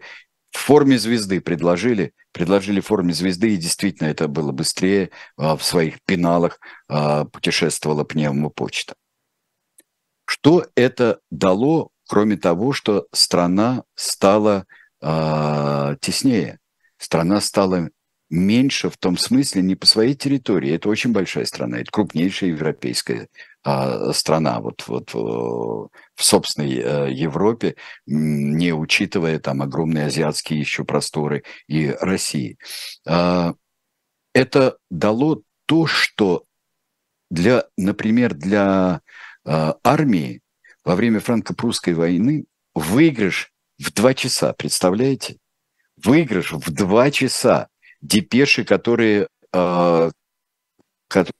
[0.51, 5.63] в форме звезды предложили, предложили в форме звезды, и действительно это было быстрее, а, в
[5.63, 8.95] своих пеналах а, путешествовала пневмопочта.
[10.25, 14.65] Что это дало, кроме того, что страна стала
[15.01, 16.59] а, теснее,
[16.97, 17.89] страна стала
[18.29, 23.27] меньше в том смысле не по своей территории, это очень большая страна, это крупнейшая европейская
[23.63, 25.13] страна вот, вот
[26.19, 32.57] в собственной э, Европе, не учитывая там огромные азиатские еще просторы и России.
[33.07, 33.53] А,
[34.33, 36.43] это дало то, что
[37.29, 39.01] для, например, для
[39.45, 40.41] а, армии
[40.83, 45.37] во время франко-прусской войны выигрыш в два часа, представляете?
[45.95, 47.67] Выигрыш в два часа.
[48.01, 51.33] Депеши, которые, которые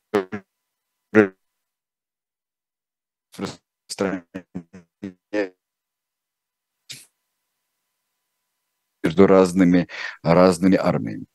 [9.04, 9.88] между разными,
[10.24, 11.26] разными армиями.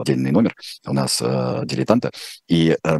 [0.00, 0.54] Отдельный номер
[0.86, 2.10] у нас э, дилетанта.
[2.48, 2.98] И э,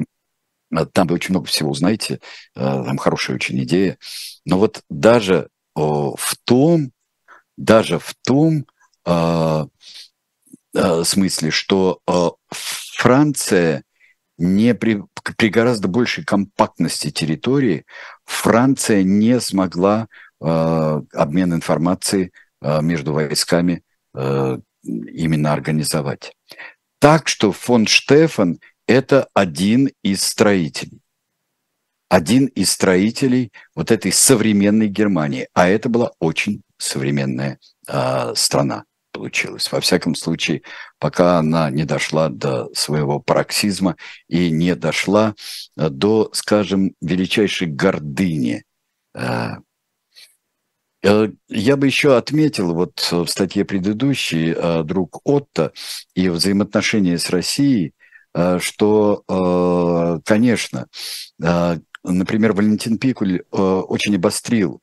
[0.92, 2.20] там вы очень много всего узнаете.
[2.55, 3.99] Э, там хорошая очень идея.
[4.44, 6.90] Но вот даже в том,
[7.57, 8.66] даже в том
[11.05, 12.01] смысле, что
[12.51, 13.84] Франция
[14.39, 15.03] не при,
[15.36, 17.84] при гораздо большей компактности территории
[18.24, 20.09] Франция не смогла
[20.41, 22.32] э, обмен информацией
[22.62, 23.82] э, между войсками
[24.14, 26.32] э, именно организовать.
[27.01, 31.01] Так что фон Штефан– это один из строителей.
[32.09, 35.49] Один из строителей вот этой современной Германии.
[35.53, 39.70] А это была очень современная э, страна получилось.
[39.72, 40.62] Во всяком случае,
[40.98, 43.96] пока она не дошла до своего пароксизма
[44.28, 45.34] и не дошла
[45.76, 48.64] э, до, скажем, величайшей гордыни.
[49.14, 49.56] Э,
[51.02, 54.54] э, я бы еще отметил, вот в статье предыдущей
[54.84, 55.72] друг Отто
[56.14, 57.94] и взаимоотношения с Россией,
[58.59, 60.86] что, конечно,
[61.38, 64.80] например, Валентин Пикуль очень обострил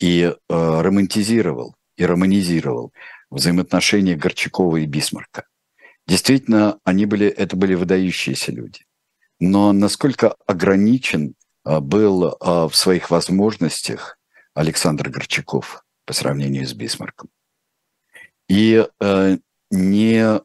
[0.00, 2.92] и романтизировал и романизировал
[3.30, 5.44] взаимоотношения Горчакова и Бисмарка.
[6.06, 8.86] Действительно, они были, это были выдающиеся люди.
[9.38, 14.18] Но насколько ограничен а, был а, в своих возможностях
[14.54, 17.28] Александр Горчаков по сравнению с Бисмарком.
[18.48, 19.38] И э,
[19.70, 20.40] не, э,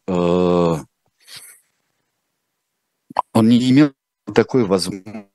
[3.33, 3.93] он не имел
[4.35, 5.25] такой возможности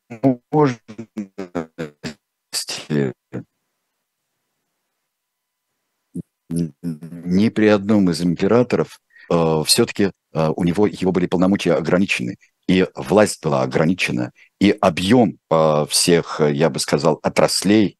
[6.50, 12.36] ни при одном из императоров э, все-таки э, у него его были полномочия ограничены,
[12.68, 17.96] и власть была ограничена, и объем э, всех, я бы сказал, отраслей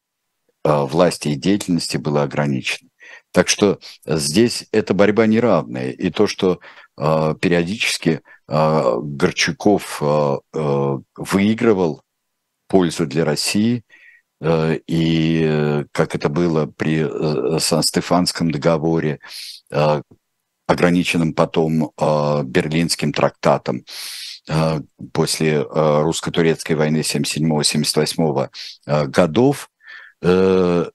[0.63, 2.89] э, власти и деятельности был ограничен.
[3.31, 5.91] Так что здесь эта борьба неравная.
[5.91, 6.59] И то, что
[6.97, 12.01] э, периодически э, Горчаков э, э, выигрывал
[12.67, 13.83] пользу для России–
[14.41, 19.19] и э, как это было при э, Сан-Стефанском договоре,
[20.67, 23.85] ограниченным потом Берлинским трактатом
[25.13, 28.49] после русско-турецкой войны 77-78
[29.07, 29.69] годов,
[30.19, 30.89] то,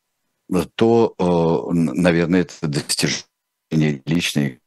[1.72, 4.60] наверное, это достижение личной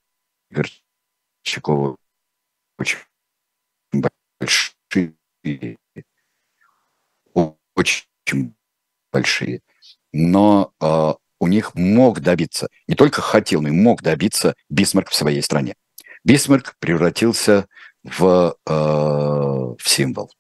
[0.52, 1.98] Горчакова
[2.78, 2.98] очень
[3.92, 5.78] большие,
[7.76, 8.56] очень
[9.12, 9.62] большие,
[10.12, 15.16] но э, у них мог добиться, не только хотел, но и мог добиться Бисмарк в
[15.16, 15.76] своей стране.
[16.24, 17.68] Бисмарк превратился
[18.04, 20.32] в, э, в символ.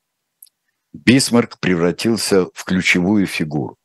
[0.91, 3.77] Бисмарк превратился в ключевую фигуру.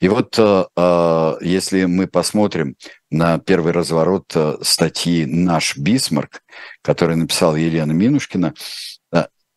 [0.00, 2.76] И вот э, если мы посмотрим
[3.10, 6.42] на первый разворот статьи «Наш Бисмарк»,
[6.82, 8.54] который написал Елена Минушкина,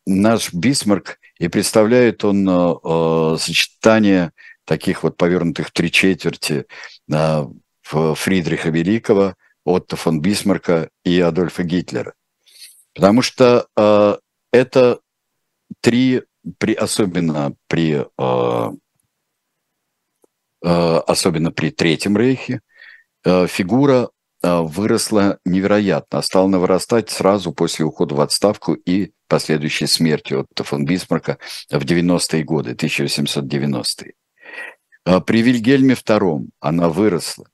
[0.04, 4.32] наш Бисмарк и представляет он э сочетание
[4.64, 6.66] таких вот повернутых три четверти
[7.10, 7.46] э,
[7.82, 9.34] Фридриха Великого,
[9.64, 12.14] Отто фон Бисмарка и Адольфа Гитлера.
[12.94, 14.16] Потому что э,
[14.52, 15.00] это
[15.80, 16.22] три,
[16.58, 18.70] при, особенно при э,
[20.64, 22.60] особенно при Третьем Рейхе,
[23.24, 24.10] фигура
[24.44, 30.84] выросла невероятно, а стала вырастать сразу после ухода в отставку и последующей смерти Отто фон
[30.84, 31.38] Бисмарка
[31.68, 34.14] в 90-е годы, 1890-е.
[35.04, 37.46] А, при Вильгельме II она выросла.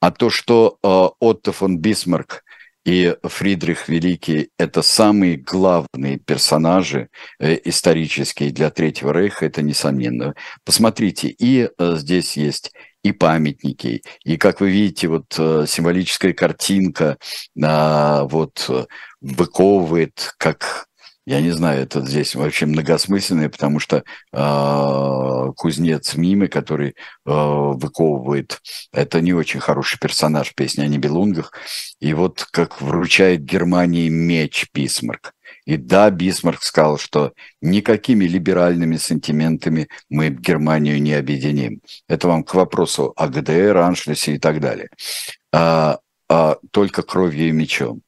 [0.00, 2.42] А то, что а, Отто фон Бисмарк
[2.84, 10.34] и Фридрих Великий– это самые главные персонажи э, исторические для Третьего Рейха, это несомненно.
[10.64, 12.72] Посмотрите, и э, здесь есть
[13.02, 17.18] и памятники, и, как вы видите, вот э, символическая картинка
[17.54, 18.88] вот
[19.20, 20.86] выковывает, как
[21.30, 24.02] я не знаю, это здесь вообще многосмысленное, потому что
[24.32, 26.92] э, кузнец Миме, который э,
[27.24, 28.60] выковывает,
[28.92, 31.52] это не очень хороший персонаж в песне о Нибелунгах.
[32.00, 35.32] И вот как вручает Германии меч Бисмарк.
[35.66, 41.80] И да, Бисмарк сказал, что никакими либеральными сантиментами мы Германию не объединим.
[42.08, 44.88] Это вам к вопросу о ГДР, Аншлюсе и так далее.
[45.52, 48.02] А, а, только кровью и мечом.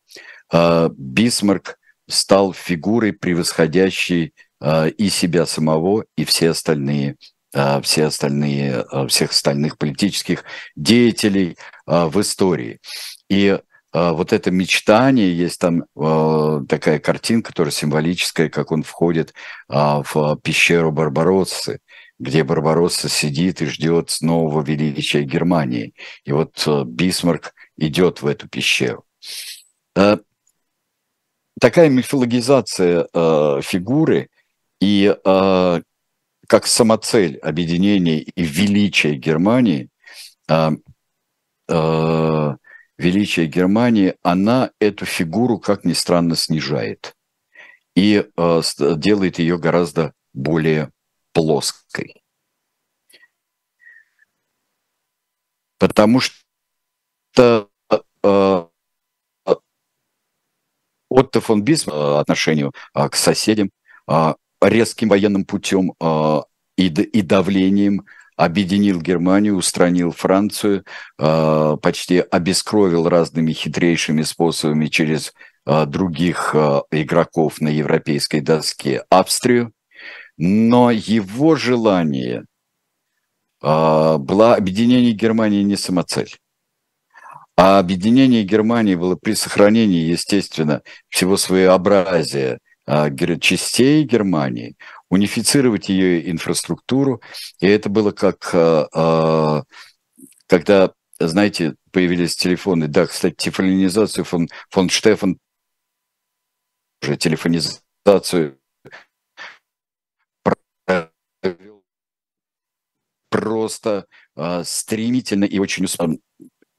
[0.50, 1.78] А, Бисмарк
[2.08, 7.16] стал фигурой, превосходящей а, и себя самого, и все остальные
[7.54, 10.44] а, все остальные, а, всех остальных политических
[10.74, 12.80] деятелей в истории.
[13.28, 13.58] И
[13.92, 15.84] вот это мечтание, есть там
[16.66, 19.34] такая картинка, которая символическая, как он входит
[19.68, 21.80] в пещеру Барбароссы,
[22.18, 25.92] где Барбаросса сидит и ждет нового величия Германии.
[26.24, 29.04] И вот Бисмарк идет в эту пещеру.
[31.62, 33.06] Такая мифологизация
[33.62, 34.30] фигуры
[34.80, 35.14] и
[36.48, 39.88] как самоцель объединения и величия Германии,
[40.48, 40.72] а,
[41.68, 42.56] а,
[42.98, 47.14] величие Германии, она эту фигуру, как ни странно, снижает
[47.94, 48.60] и а,
[48.96, 50.90] делает ее гораздо более
[51.32, 52.22] плоской.
[55.78, 57.70] Потому что
[61.32, 63.70] Отто фон Бисмарк отношению к соседям
[64.62, 66.40] резким военным путем э,
[66.76, 68.04] и, давлением
[68.36, 70.84] объединил Германию, устранил Францию,
[71.18, 75.32] э, почти обескровил разными хитрейшими способами через
[75.66, 79.72] э, других э, игроков на европейской доске Австрию.
[80.36, 82.44] Но его желание
[83.62, 86.36] э, было объединение Германии не самоцель.
[87.64, 94.76] А объединение Германии было при сохранении, естественно, всего своеобразия– а, частей Германии,
[95.08, 97.22] унифицировать ее инфраструктуру.
[97.60, 99.62] И это было как, а, а,
[100.46, 102.88] когда, знаете, появились телефоны.
[102.88, 105.38] Да, кстати, телефонизацию фон, фон Штефан,
[107.02, 108.58] уже телефонизацию
[113.30, 114.06] просто
[114.64, 116.18] стремительно и очень успешно.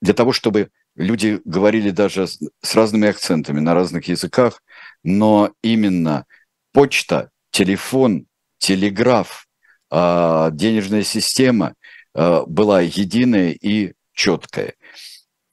[0.04, 4.62] Для того, чтобы люди говорили даже с разными акцентами на разных языках,
[5.02, 6.26] но именно
[6.74, 8.26] почта, телефон,
[8.58, 9.48] телеграф,
[9.90, 11.76] а, денежная система
[12.14, 14.74] а, была единая и четкая.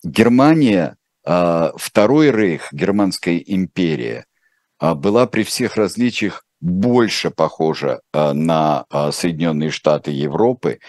[0.03, 4.27] Германия, а, Второй рейх, Германская империя,
[4.81, 10.81] была при всех различиях больше похожа на Соединенные Штаты Европы,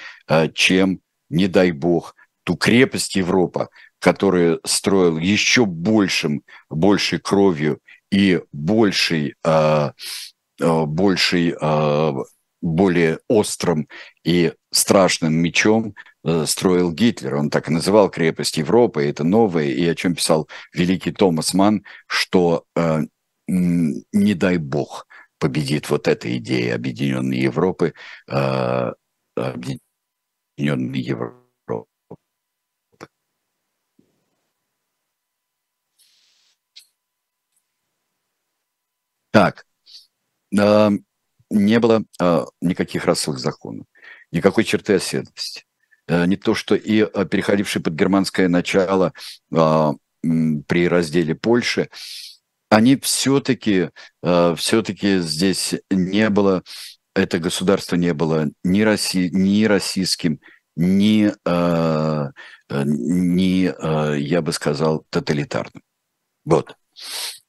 [0.53, 3.69] чем, не дай бог, ту крепость Европа,
[3.99, 7.79] которую строил еще большим, большей кровью
[8.11, 9.91] и больший, э,
[10.59, 12.13] больший э,
[12.61, 13.87] более острым
[14.23, 17.35] и страшным мечом э, строил Гитлер.
[17.35, 21.83] Он так и называл крепость Европы, это новое, и о чем писал великий Томас Ман,
[22.07, 23.01] что э,
[23.47, 25.07] не дай бог
[25.39, 27.93] победит вот эта идея объединенной Европы,
[28.27, 28.93] э,
[29.35, 31.40] объединенной Европы
[39.31, 39.65] Так,
[40.57, 40.89] э,
[41.49, 43.85] не было э, никаких расовых законов,
[44.31, 45.65] никакой черты оседлости.
[46.07, 49.13] Э, не то, что и э, переходившие под германское начало
[49.51, 51.89] э, при разделе Польши,
[52.69, 53.89] они все-таки,
[54.23, 56.63] э, все-таки здесь не было,
[57.15, 60.39] это государство не было ни, раси, ни российским,
[60.75, 62.31] ни, э
[62.69, 65.83] ни э, я бы сказал, тоталитарным.
[66.45, 66.77] Вот.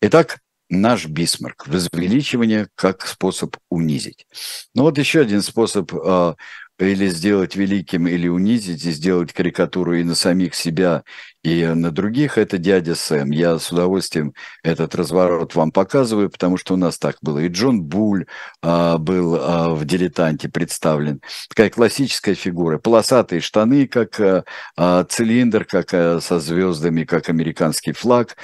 [0.00, 0.40] Итак,
[0.72, 4.26] наш Бисмарк, возвеличивание как способ унизить.
[4.74, 6.34] Ну вот еще один способ э,
[6.78, 11.04] или сделать великим, или унизить, и сделать карикатуру и на самих себя,
[11.44, 13.30] и на других, это дядя Сэм.
[13.30, 17.40] Я с удовольствием этот разворот вам показываю, потому что у нас так было.
[17.40, 18.26] И Джон Буль
[18.62, 21.20] а, был а, в «Дилетанте» представлен.
[21.48, 22.78] Такая классическая фигура.
[22.78, 24.44] Полосатые штаны, как а,
[24.76, 28.36] а цилиндр, как а, со звездами, как американский флаг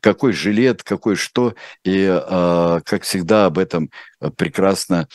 [0.00, 3.90] какой жилет, какой что, и, а, как всегда, об этом
[4.36, 5.08] прекрасно,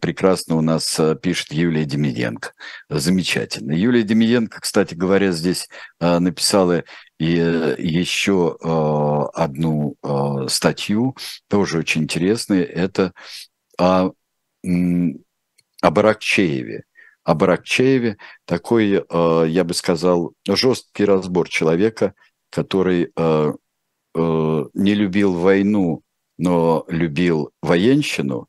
[0.00, 2.52] прекрасно у нас пишет Юлия Демиденко.
[2.88, 3.72] Замечательно.
[3.72, 5.68] Юлия Демиденко, кстати говоря, здесь
[6.00, 6.84] написала
[7.18, 8.56] и еще
[9.34, 9.96] одну
[10.48, 11.16] статью,
[11.48, 13.12] тоже очень интересную, это
[13.78, 14.10] о,
[14.64, 16.84] о Баракчееве.
[17.24, 22.14] О Баракчееве такой, я бы сказал, жесткий разбор человека,
[22.50, 23.12] который
[24.14, 26.02] Э, не любил войну,
[26.38, 28.48] но любил военщину,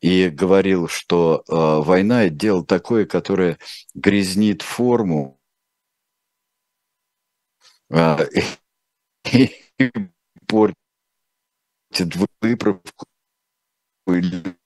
[0.00, 1.52] и говорил, что э,
[1.84, 3.58] война– это дело такое, которое
[3.94, 5.40] грязнит форму.
[7.90, 8.26] Э,
[9.32, 9.50] и
[10.46, 10.76] портит
[12.40, 13.06] выправку.
[14.06, 14.56] Или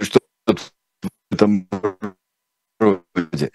[0.00, 1.68] что-то в этом
[2.78, 3.52] роде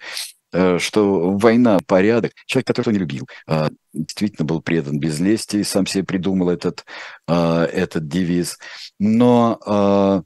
[0.78, 2.32] что война, порядок.
[2.46, 3.26] Человек, которого не любил,
[3.92, 6.84] действительно был предан без лести и сам себе придумал этот,
[7.26, 8.58] этот девиз.
[8.98, 10.22] Но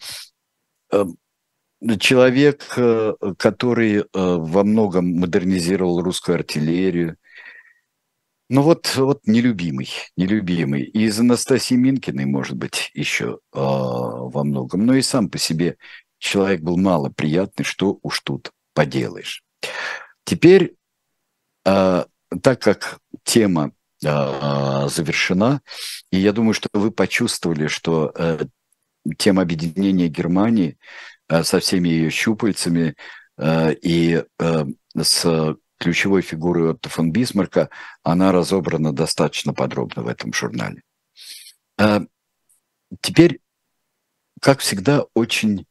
[2.00, 7.16] человек, э, который э, во многом модернизировал русскую артиллерию,
[8.50, 10.82] ну вот, вот нелюбимый, нелюбимый.
[10.82, 14.86] И из Анастасии Минкиной, может быть, еще э, во многом.
[14.86, 15.76] Но и сам по себе
[16.18, 19.44] человек был мало приятный, что уж тут поделаешь.
[20.28, 20.76] Теперь,
[21.64, 22.04] э,
[22.42, 23.72] так как тема
[24.04, 25.62] э, завершена,
[26.10, 28.44] и я думаю, что вы почувствовали, что э,
[29.16, 30.78] тема объединения Германии
[31.30, 32.94] со всеми ее щупальцами
[33.38, 34.22] и
[34.96, 37.70] с ключевой фигурой Отто фон Бисмарка,
[38.02, 40.82] она разобрана достаточно подробно в этом журнале.
[43.02, 43.40] Теперь,
[44.40, 45.66] как всегда, очень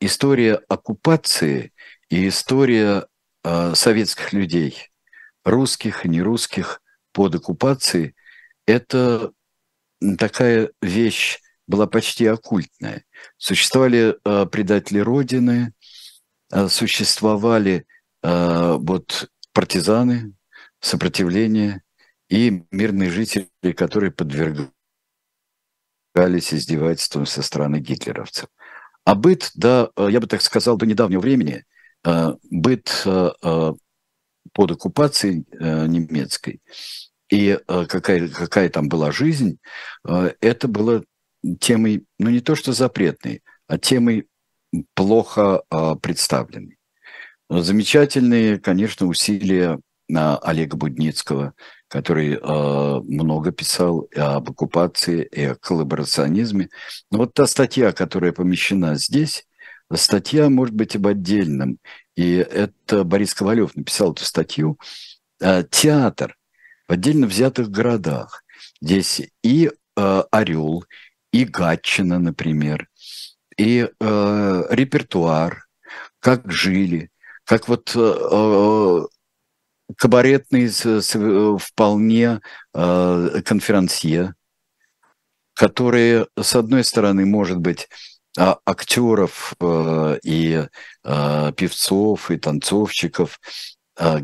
[0.00, 1.71] история оккупации
[2.12, 3.06] и история
[3.42, 4.90] советских людей,
[5.44, 6.82] русских нерусских
[7.12, 8.14] под оккупацией,
[8.66, 9.32] это
[10.18, 13.04] такая вещь была почти оккультная.
[13.38, 15.72] Существовали э, предатели Родины,
[16.52, 17.86] э, существовали
[18.22, 20.34] вот партизаны,
[20.78, 21.82] сопротивление
[22.28, 24.70] и мирные жители, которые подвергались
[26.52, 28.48] издевательствам со стороны гитлеровцев.
[29.04, 31.64] А быт, да, я бы так сказал, до недавнего времени,
[32.04, 33.30] быт э,
[34.52, 36.60] под оккупацией немецкой
[37.30, 39.58] и какая, какая там была жизнь,
[40.04, 41.02] это было
[41.60, 44.26] темой, ну не то что запретной, а темой
[44.94, 45.62] плохо
[46.02, 46.76] представленной.
[47.48, 49.78] Замечательные, конечно, усилия
[50.08, 51.54] Олега Будницкого,
[51.88, 56.68] который много писал об оккупации и о коллаборационизме.
[57.10, 59.46] Но вот та статья, которая помещена здесь,
[59.96, 61.78] статья может быть об отдельном.
[62.16, 64.78] И это Борис Ковалев написал эту статью.
[65.40, 66.36] А, театр
[66.88, 68.44] в отдельно взятых городах.
[68.80, 70.84] Здесь и э, Орел,
[71.32, 72.88] и Гатчина, например,
[73.56, 75.66] и э, репертуар,
[76.20, 77.10] как жили,
[77.44, 79.06] как вот э, э
[79.96, 80.68] кабаретный
[81.58, 82.40] вполне
[82.72, 84.34] э, конферансье,
[85.54, 87.88] которые, с одной стороны, может быть,
[88.36, 90.66] актеров э, и
[91.04, 93.40] э, певцов и танцовщиков
[93.98, 94.20] э,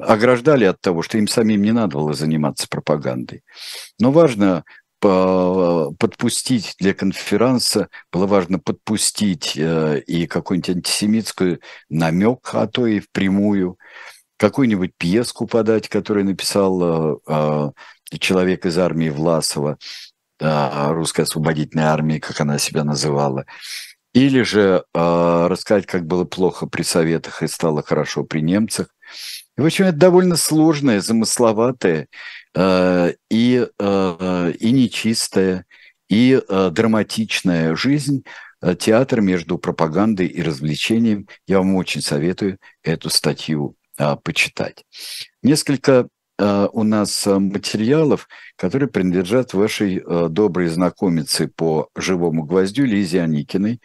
[0.00, 3.42] ограждали от того, что им самим не надо было заниматься пропагандой.
[3.98, 4.64] Но важно
[5.00, 13.78] подпустить для конференса, было важно подпустить э, и какой-нибудь антисемитский намек, а то и впрямую,
[14.36, 17.22] какую-нибудь пьеску подать, которую написал
[18.18, 19.78] человек из армии Власова,
[20.40, 23.44] русской освободительной армии, как она себя называла,
[24.12, 28.88] или же рассказать, как было плохо при советах и стало хорошо при немцах.
[29.56, 32.08] В общем, это довольно сложная, замысловатая
[32.54, 35.64] Э, и, и нечистая,
[36.08, 38.24] и драматичная жизнь,
[38.78, 41.28] театр между пропагандой и развлечением.
[41.46, 43.76] Я вам очень советую эту статью
[44.24, 44.84] почитать.
[45.42, 46.08] Несколько
[46.40, 53.80] у нас материалов, которые принадлежат вашей доброй знакомице по живому гвоздю Лизе Аникиной.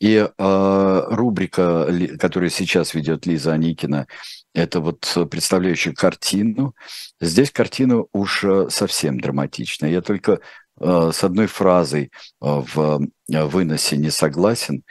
[0.00, 1.88] И рубрика,
[2.18, 4.06] которую сейчас ведет Лиза Аникина,
[4.54, 6.74] это вот представляющая картину.
[7.20, 9.90] Здесь картина уж э, совсем драматичная.
[9.90, 10.40] Я только
[10.78, 14.82] э, с одной фразой э, в выносе не согласен.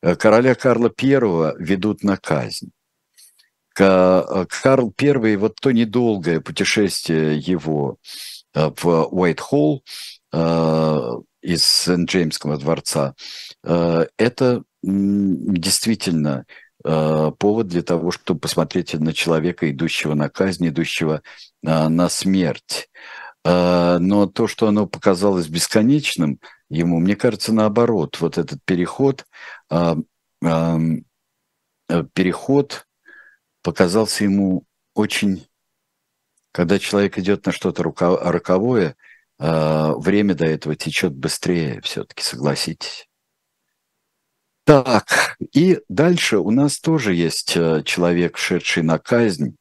[0.00, 2.70] Короля Карла I ведут на казнь.
[3.78, 7.96] Карл I, вот то недолгое путешествие его
[8.54, 9.84] в Уайт-Холл
[11.42, 13.14] из Сент-Джеймского дворца,
[13.62, 16.44] это действительно
[16.84, 21.22] Э, повод для того, чтобы посмотреть на человека, идущего на казнь, идущего
[21.64, 22.88] э, на смерть.
[23.44, 26.38] Э, но то, что оно показалось бесконечным
[26.70, 29.24] ему, мне кажется, наоборот, вот этот переход,
[32.14, 32.86] переход
[33.68, 34.64] показался ему
[34.94, 35.46] очень,
[36.52, 38.96] когда человек идет на что-то роковое,
[39.38, 43.06] время до этого течет быстрее все-таки, согласитесь.
[44.64, 49.56] Так, и дальше у нас тоже есть э, человек, шедший на казнь.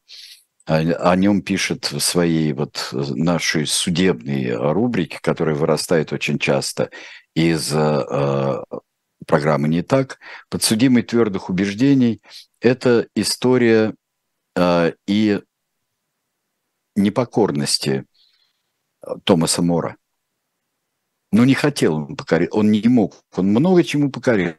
[0.65, 6.89] О нем пишет в своей вот э, нашей судебной рубрике, которая вырастает очень часто
[7.35, 8.63] из э,
[9.27, 10.19] программы «Не так».
[10.49, 12.21] Подсудимый твердых убеждений–
[12.61, 13.93] это история
[14.55, 15.41] э, и
[16.95, 18.05] непокорности
[19.23, 19.97] Томаса Мора.
[21.31, 24.57] но не хотел он покорять, он не мог, он много чему покорялся.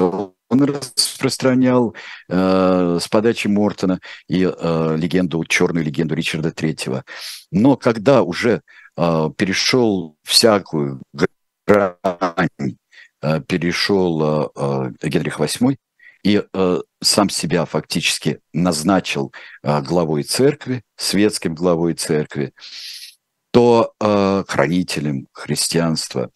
[0.00, 1.96] Он распространял
[2.28, 7.04] э, с подачи Мортона и э, легенду, черную легенду Ричарда Третьего.
[7.50, 8.60] Но когда уже
[8.96, 11.02] э, перешел всякую
[11.66, 12.64] грань, э,
[13.46, 15.76] перешел э, э Генрих VIII
[16.24, 22.54] и э, сам себя фактически назначил э, главой церкви, светским главой церкви,
[23.50, 26.30] то э, хранителем христианства,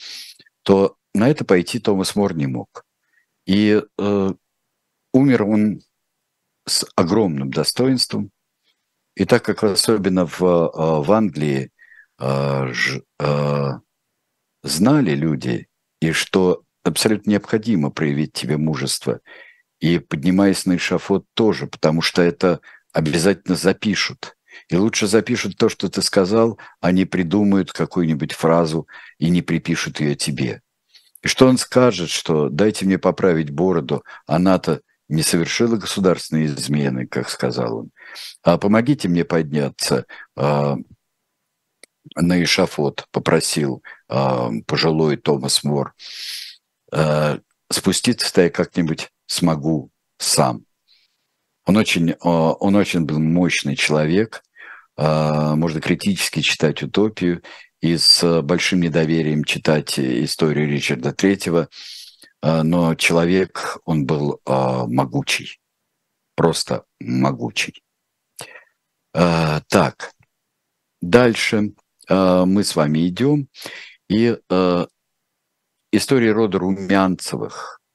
[0.62, 2.84] то на это пойти Томас Мор не мог.
[3.46, 4.32] И э,
[5.14, 5.80] умер он
[6.66, 8.30] с огромным достоинством.
[9.16, 11.70] И так как особенно в, э, в Англии
[12.20, 13.70] э, ж, э,
[14.62, 15.66] знали люди,
[16.00, 19.20] и что абсолютно необходимо проявить тебе мужество,
[19.80, 22.60] и поднимаясь на эшафот тоже, потому что это
[22.92, 24.36] обязательно запишут.
[24.68, 30.00] И лучше запишут то, что ты сказал, а не придумают какую-нибудь фразу и не припишут
[30.00, 30.62] ее тебе.
[31.22, 37.30] И что он скажет, что дайте мне поправить бороду, она-то не совершила государственные измены, как
[37.30, 37.90] сказал он,
[38.42, 40.04] а помогите мне подняться
[40.36, 40.76] а,
[42.14, 45.94] на эшафот, попросил а, пожилой Томас Мор.
[46.90, 47.38] А,
[47.70, 50.64] спуститься-то я как-нибудь смогу сам.
[51.66, 54.42] Он очень, а, он очень был мощный человек,
[54.96, 57.42] а, можно критически читать «Утопию»,
[57.80, 61.68] и с большим недоверием читать историю Ричарда Третьего,
[62.42, 65.60] но человек, он был могучий,
[66.34, 67.80] просто могучий.
[69.12, 70.12] Так,
[71.00, 71.72] дальше.
[72.08, 73.48] Мы с вами идем,
[74.08, 74.36] и
[75.92, 77.80] история рода Румянцевых–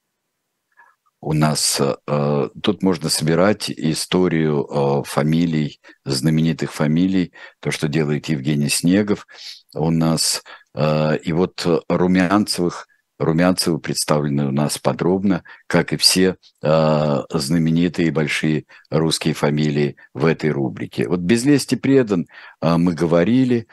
[1.25, 7.31] у нас э, тут можно собирать историю э, фамилий, знаменитых фамилий,
[7.61, 9.25] то, что делает Евгений Снегов
[9.73, 10.43] у нас.
[10.75, 12.89] Э, и вот Румянцевых,
[13.19, 20.49] Румянцевы представлены у нас подробно, как и все э, знаменитые большие русские фамилии в этой
[20.49, 21.07] рубрике.
[21.07, 22.27] Вот «Без лести предан»
[22.61, 23.67] э, мы говорили,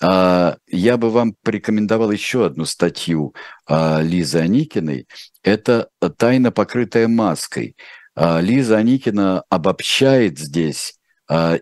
[0.00, 3.34] я бы вам порекомендовал еще одну статью
[3.66, 5.06] а, Лизы Аникиной.
[5.42, 7.76] Это «Тайна, покрытая маской».
[8.14, 10.94] А, Лиза Аникина обобщает здесь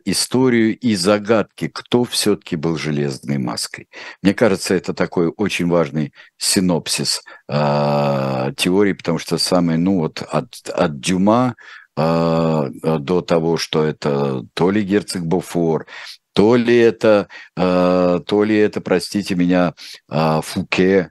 [0.05, 3.89] историю и загадки, кто все-таки был железной маской.
[4.21, 10.99] Мне кажется, это такой очень важный синопсис теории, потому что самое, ну вот от, от
[10.99, 11.55] Дюма
[11.95, 15.87] до того, что это то ли герцог Бофор,
[16.33, 19.75] то ли это, э, то ли это, простите меня,
[20.11, 21.11] э, Фуке.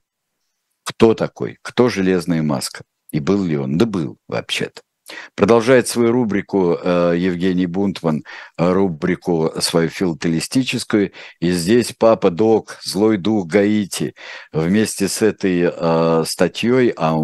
[0.84, 1.58] Кто такой?
[1.62, 2.84] Кто железная маска?
[3.12, 3.78] И был ли он?
[3.78, 4.82] Да был, вообще-то.
[5.36, 8.24] Продолжает свою рубрику э, Евгений Бунтман,
[8.58, 11.12] э, рубрику свою филателистическую.
[11.40, 14.16] И здесь папа Док, злой дух Гаити,
[14.52, 17.18] вместе с этой э, статьей, а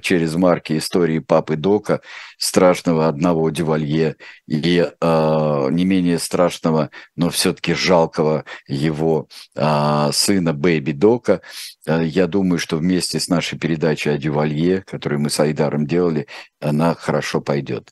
[0.00, 2.00] через марки истории папы Дока,
[2.38, 4.16] страшного одного Дювалье
[4.46, 11.42] и э, не менее страшного, но все-таки жалкого его э, сына Бэби Дока.
[11.86, 16.26] Э, я думаю, что вместе с нашей передачей о Дювалье, которую мы с Айдаром делали,
[16.60, 17.90] она хорошо пойдет.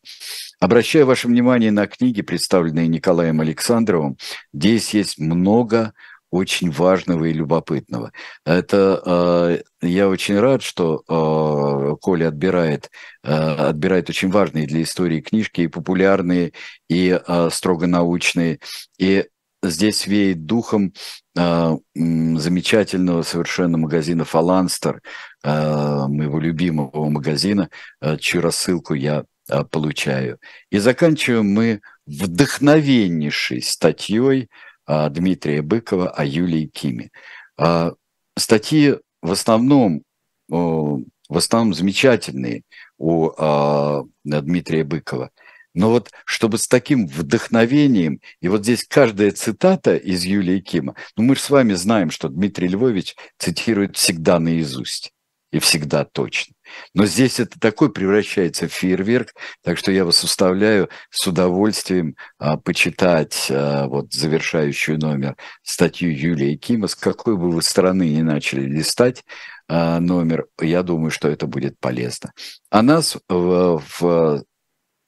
[0.61, 4.16] Обращаю ваше внимание на книги, представленные Николаем Александровым.
[4.53, 5.93] Здесь есть много
[6.31, 8.12] очень важного и любопытного.
[8.45, 12.91] Это э, я очень рад, что э, Коля отбирает,
[13.22, 16.53] э, отбирает очень важные для истории книжки, и популярные,
[16.89, 18.59] и э, строго научные.
[18.99, 19.26] И
[19.62, 20.93] здесь веет духом
[21.37, 25.01] э, замечательного совершенно магазина «Фаланстер»,
[25.43, 27.70] э, моего любимого магазина,
[28.01, 30.39] э, чью рассылку я э, получаю.
[30.70, 34.51] И заканчиваем мы вдохновеннейшей статьей–
[34.89, 37.11] Дмитрия Быкова о Юлии Киме.
[37.57, 37.93] А,
[38.36, 40.03] статьи в основном,
[40.49, 42.62] в основном замечательные
[42.97, 45.30] у а, Дмитрия Быкова.
[45.74, 51.22] Но вот чтобы с таким вдохновением, и вот здесь каждая цитата из Юлии Кима, ну
[51.22, 55.12] мы же с вами знаем, что Дмитрий Львович цитирует всегда наизусть
[55.53, 56.55] и всегда точно.
[56.95, 62.57] Но здесь это такой превращается в фейерверк, так что я вас уставляю с удовольствием а,
[62.57, 66.89] почитать а, вот завершающую номер статью Юлии Кима.
[66.89, 69.25] С какой бы вы стороны не начали листать
[69.69, 72.33] а, номер, я думаю, что это будет полезно.
[72.71, 74.45] А нас в, в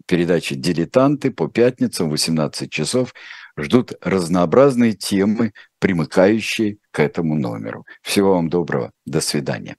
[0.07, 3.15] передаче «Дилетанты» по пятницам в 18 часов
[3.57, 7.87] ждут разнообразные темы, примыкающие к этому номеру.
[8.03, 8.93] Всего вам доброго.
[9.07, 9.77] До свидания.